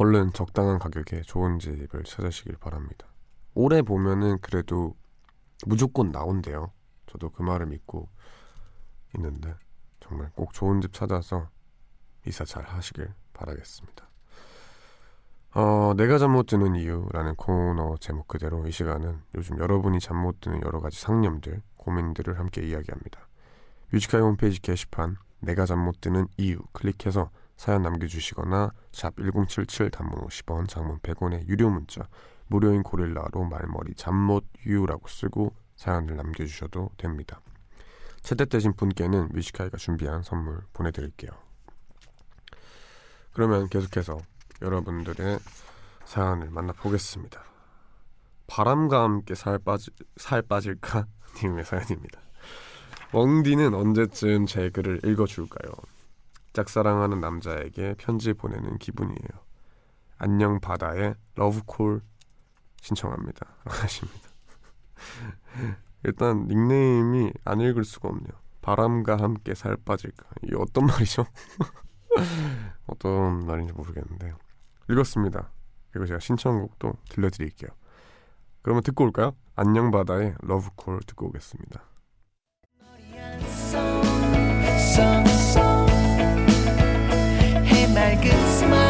[0.00, 3.08] 얼른 적당한 가격에 좋은 집을 찾으시길 바랍니다.
[3.54, 4.94] 올해 보면은 그래도
[5.66, 6.70] 무조건 나온대요.
[7.06, 8.08] 저도 그 말을 믿고
[9.16, 9.56] 있는데
[9.98, 11.48] 정말 꼭 좋은 집 찾아서
[12.24, 14.08] 이사 잘 하시길 바라겠습니다.
[15.54, 20.40] 어, 내가 잠 못 드는 이유라는 코너 제목 그대로 이 시간은 요즘 여러분이 잠 못
[20.40, 23.26] 드는 여러 가지 상념들, 고민들을 함께 이야기합니다.
[23.90, 30.68] 뮤지카이 홈페이지 게시판 내가 잠 못 드는 이유 클릭해서 사연 남겨주시거나 샵 1077 단문 50원,
[30.68, 32.08] 장문 100원의 유료 문자
[32.46, 37.40] 무료인 고릴라로 말머리 잠못 유라고 쓰고 사연을 남겨주셔도 됩니다.
[38.22, 41.30] 채택되신 분께는 뮤지카이가 준비한 선물 보내드릴게요.
[43.32, 44.18] 그러면 계속해서
[44.62, 45.38] 여러분들의
[46.04, 47.42] 사연을 만나보겠습니다.
[48.46, 51.06] 바람과 함께 살, 빠지, 살 빠질까?
[51.42, 52.20] 님의 사연입니다.
[53.12, 55.72] 웡디는 언제쯤 제 글을 읽어줄까요?
[56.52, 59.48] 짝사랑하는 남자에게 편지 보내는 기분이에요.
[60.18, 62.02] 안녕 바다에 러브콜
[62.80, 63.46] 신청합니다.
[63.64, 64.28] 하십니다.
[66.04, 68.32] 일단 닉네임이 안 읽을 수가 없네요.
[68.62, 70.26] 바람과 함께 살 빠질까?
[70.42, 71.24] 이게 어떤 말이죠?
[72.86, 74.36] 어떤 말인지 모르겠는데요.
[74.90, 75.50] 읽었습니다.
[75.90, 77.70] 그리고 제가 신청곡도 들려드릴게요.
[78.62, 79.34] 그러면 듣고 올까요?
[79.54, 81.82] 안녕 바다의 러브콜 듣고 오겠습니다.
[88.28, 88.87] can smile.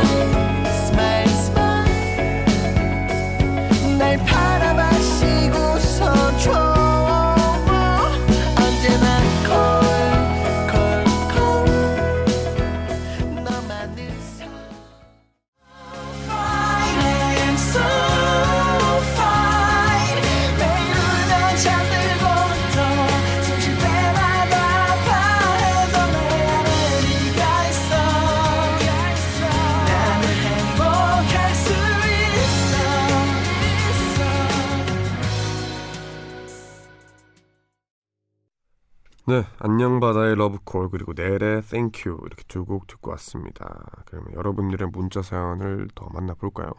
[39.28, 43.84] 네, 안녕바다의 러브콜 그리고 넬의 Thank You 이렇게 두 곡 듣고 왔습니다.
[44.06, 46.72] 그러면 여러분들의 문자 사연을 더 만나볼까요?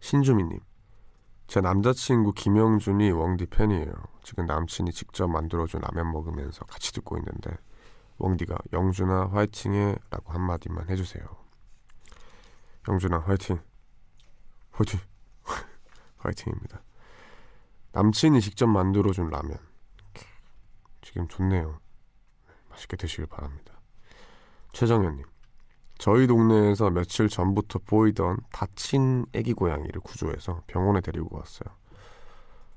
[0.00, 0.58] 신주미님,
[1.46, 3.92] 제 남자친구 김영준이 웡디 팬이에요.
[4.24, 7.56] 지금 남친이 직접 만들어준 라면 먹으면서 같이 듣고 있는데
[8.18, 11.24] 웡디가 영준아 화이팅해라고 한마디만 해주세요.
[12.88, 13.60] 영준아 화이팅,
[14.72, 14.98] 화이팅,
[16.18, 16.82] 화이팅입니다.
[17.92, 19.65] 남친이 직접 만들어준 라면.
[21.06, 21.78] 지금 좋네요.
[22.68, 23.80] 맛있게 드시길 바랍니다.
[24.72, 25.24] 최정현님,
[25.98, 31.72] 저희 동네에서 며칠 전부터 보이던 다친 애기 고양이를 구조해서 병원에 데리고 왔어요.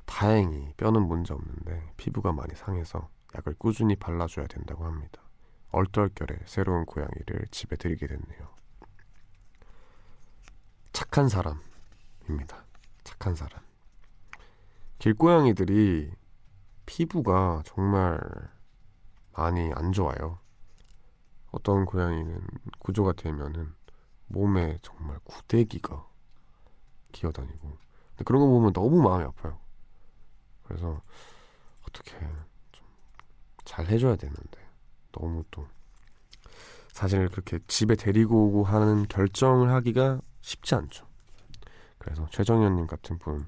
[0.06, 5.24] 다행히 뼈는 문제 없는데 피부가 많이 상해서 약을 꾸준히 발라줘야 된다고 합니다.
[5.72, 8.48] 얼떨결에 새로운 고양이를 집에 들이게 됐네요.
[10.94, 12.64] 착한 사람입니다.
[13.04, 13.60] 착한 사람.
[15.00, 16.12] 길고양이들이
[16.90, 18.20] 피부가 정말
[19.34, 20.40] 많이 안 좋아요.
[21.52, 22.42] 어떤 고양이는
[22.80, 23.74] 구조가 되면은
[24.28, 26.08] 몸에 정말 구데기가
[27.12, 27.78] 기어다니고
[28.10, 29.60] 근데 그런 거 보면 너무 마음이 아파요.
[30.64, 31.02] 그래서
[31.88, 32.18] 어떻게
[32.72, 32.88] 좀
[33.66, 34.60] 잘 해줘야 되는데
[35.12, 35.68] 너무 또
[36.92, 41.06] 사실 그렇게 집에 데리고 오고 하는 결정을 하기가 쉽지 않죠.
[42.00, 43.48] 그래서 최정현님 같은 분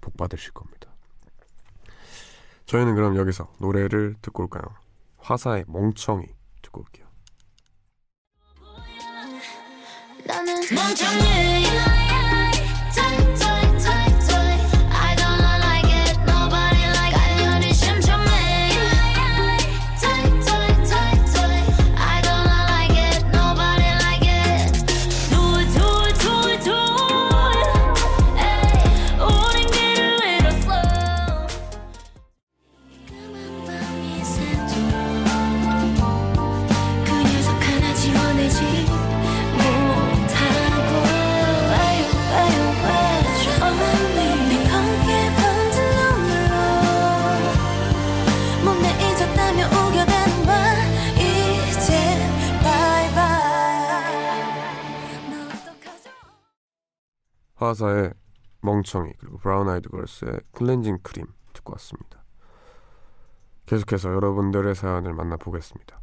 [0.00, 0.85] 복 받으실 겁니다.
[2.66, 4.62] 저희는 그럼 여기서 노래를 듣고 올까요?
[5.18, 6.26] 화사의 멍청이
[6.62, 7.06] 듣고 올게요.
[10.26, 11.46] 나는 멍청해
[57.66, 58.12] 화사의
[58.60, 62.24] 멍청이 그리고 브라운 아이드 걸스의 클렌징 크림 듣고 왔습니다.
[63.66, 66.00] 계속해서 여러분들의 사연을 만나보겠습니다.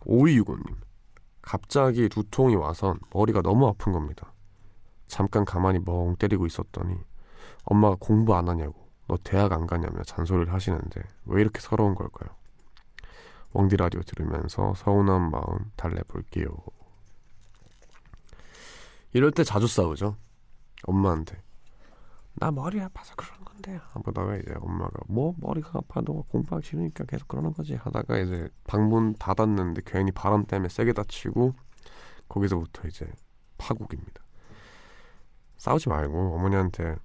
[0.00, 0.76] 5265님
[1.42, 4.32] 갑자기 두통이 와선 머리가 너무 아픈 겁니다.
[5.08, 6.96] 잠깐 가만히 멍 때리고 있었더니
[7.64, 12.30] 엄마가 공부 안 하냐고 너 대학 안 가냐며 잔소리를 하시는데 왜 이렇게 서러운 걸까요?
[13.52, 16.46] 웡디 라디오 들으면서 서운한 마음 달래볼게요.
[19.12, 20.16] 이럴 때 자주 싸우죠.
[20.84, 21.42] 엄마한테
[22.34, 27.28] 나 머리 아파서 그러는 건데 하다가 이제 엄마가 뭐 머리가 아파 너 공부하기 싫으니까 계속
[27.28, 31.54] 그러는 거지 하다가 이제 방문 닫았는데 괜히 바람 때문에 세게 다치고
[32.28, 33.10] 거기서부터 이제
[33.58, 34.22] 파국입니다.
[35.58, 36.96] 싸우지 말고 어머니한테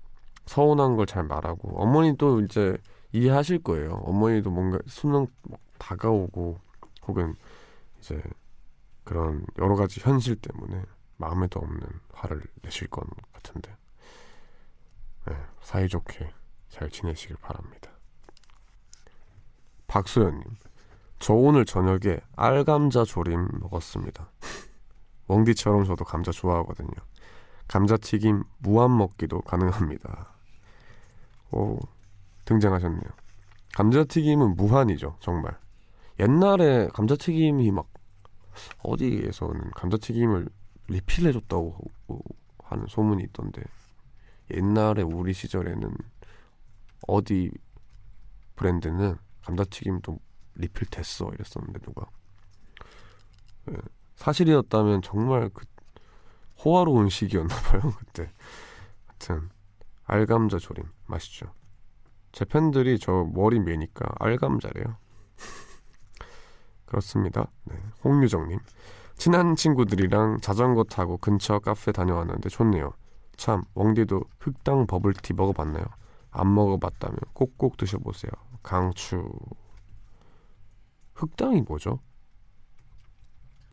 [0.46, 2.78] 서운한 걸 잘 말하고 어머니도 이제
[3.12, 3.92] 이해하실 거예요.
[4.06, 5.28] 어머니도 뭔가 수능
[5.80, 6.60] 다가오고
[7.08, 7.36] 혹은
[8.00, 8.22] 이제
[9.04, 10.82] 그런 여러 가지 현실 때문에
[11.18, 11.82] 마음에도 없는
[12.14, 13.76] 화를 내실 것 같은데
[15.28, 16.32] 네, 사이좋게
[16.70, 17.92] 잘 지내시길 바랍니다.
[19.88, 20.44] 박소연님,
[21.20, 24.30] 저 오늘 저녁에 알감자 조림 먹었습니다.
[25.28, 26.92] 웡디처럼 저도 감자 좋아하거든요.
[27.68, 30.28] 감자튀김 무한 먹기도 가능합니다.
[31.52, 31.80] 오,
[32.46, 33.10] 등장하셨네요.
[33.74, 35.58] 감자튀김은 무한이죠, 정말.
[36.20, 37.88] 옛날에 감자튀김이 막
[38.84, 40.48] 어디에서는 감자튀김을
[40.88, 41.92] 리필 해줬다고
[42.64, 43.64] 하는 소문이 있던데
[44.52, 45.96] 옛날에 우리 시절에는
[47.08, 47.52] 어디
[48.56, 50.20] 브랜드는 감자튀김도
[50.56, 52.08] 리필 됐어 이랬었는데 누가.
[53.70, 53.76] 예,
[54.16, 55.66] 사실이었다면 정말 그
[56.64, 58.32] 호화로운 시기였나 봐요 그때.
[59.08, 59.50] 하여튼
[60.06, 61.54] 알감자 조림 맛있죠.
[62.32, 64.98] 제 팬들이 저 머리 매니까 알감자래요.
[66.86, 67.52] 그렇습니다.
[67.66, 68.60] 네, 홍유정님
[69.16, 72.94] 친한 친구들이랑 자전거 타고 근처 카페 다녀왔는데 좋네요
[73.38, 75.86] 참 웡디도 흑당 버블티 먹어봤나요?
[76.32, 78.32] 안 먹어봤다면 꼭꼭 드셔보세요.
[78.62, 79.30] 강추.
[81.14, 82.00] 흑당이 뭐죠?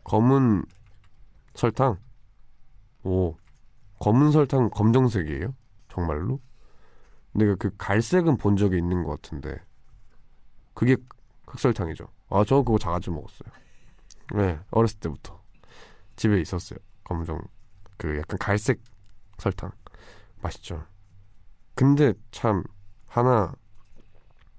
[0.04, 0.64] 검은
[1.54, 1.98] 설탕?
[3.04, 3.36] 오,
[3.98, 5.54] 검은 설탕 검정색이에요?
[5.88, 6.40] 정말로?
[7.32, 9.58] 내가 그 갈색은 본 적이 있는 것 같은데
[10.74, 10.96] 그게
[11.46, 12.06] 흑설탕이죠.
[12.30, 13.61] 아, 저 그거 자주 먹었어요.
[14.34, 15.42] 네, 어렸을 때부터
[16.16, 16.78] 집에 있었어요.
[17.04, 17.40] 검정
[17.96, 18.80] 그 약간 갈색
[19.38, 19.70] 설탕
[20.40, 20.86] 맛있죠.
[21.74, 22.64] 근데 참
[23.06, 23.54] 하나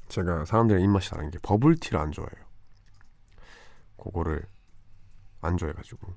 [0.10, 2.46] 제가 사람들의 입맛이 다른 게 버블티를 안 좋아해요.
[3.98, 4.46] 그거를
[5.42, 6.14] 안 좋아해가지고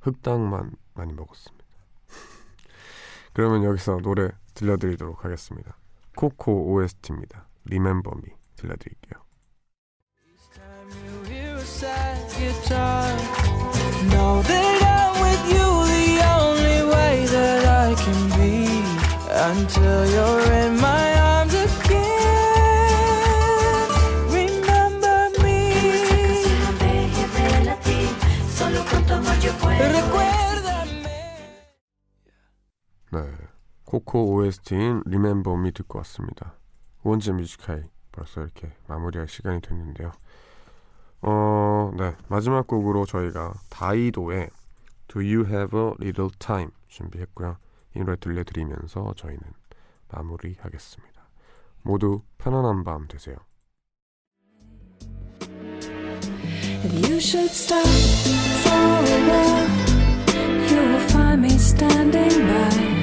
[0.00, 1.64] 흑당만 많이 먹었습니다.
[3.32, 5.76] 그러면 여기서 노래 들려드리도록 하겠습니다.
[6.16, 7.48] 코코 OST입니다.
[7.66, 9.26] Remember Me 들려드릴게요.
[33.12, 33.20] 네,
[33.84, 36.54] 코코 OST인 Remember Me 듣고 왔습니다.
[37.02, 37.82] 원제 뮤지카이
[38.12, 40.12] 벌써 이렇게 마무리할 시간이 됐는데요.
[41.26, 44.48] 어, 네 마지막 곡으로 저희가 다이도의
[45.08, 47.56] Do You Have a Little Time 준비했고요.
[47.96, 49.40] 이 노래 들려드리면서 저희는
[50.08, 51.28] 마무리하겠습니다.
[51.82, 53.36] 모두 편안한 밤 되세요.
[56.84, 57.84] You should stop
[58.62, 59.68] for a while,
[60.70, 62.95] you will find me standing by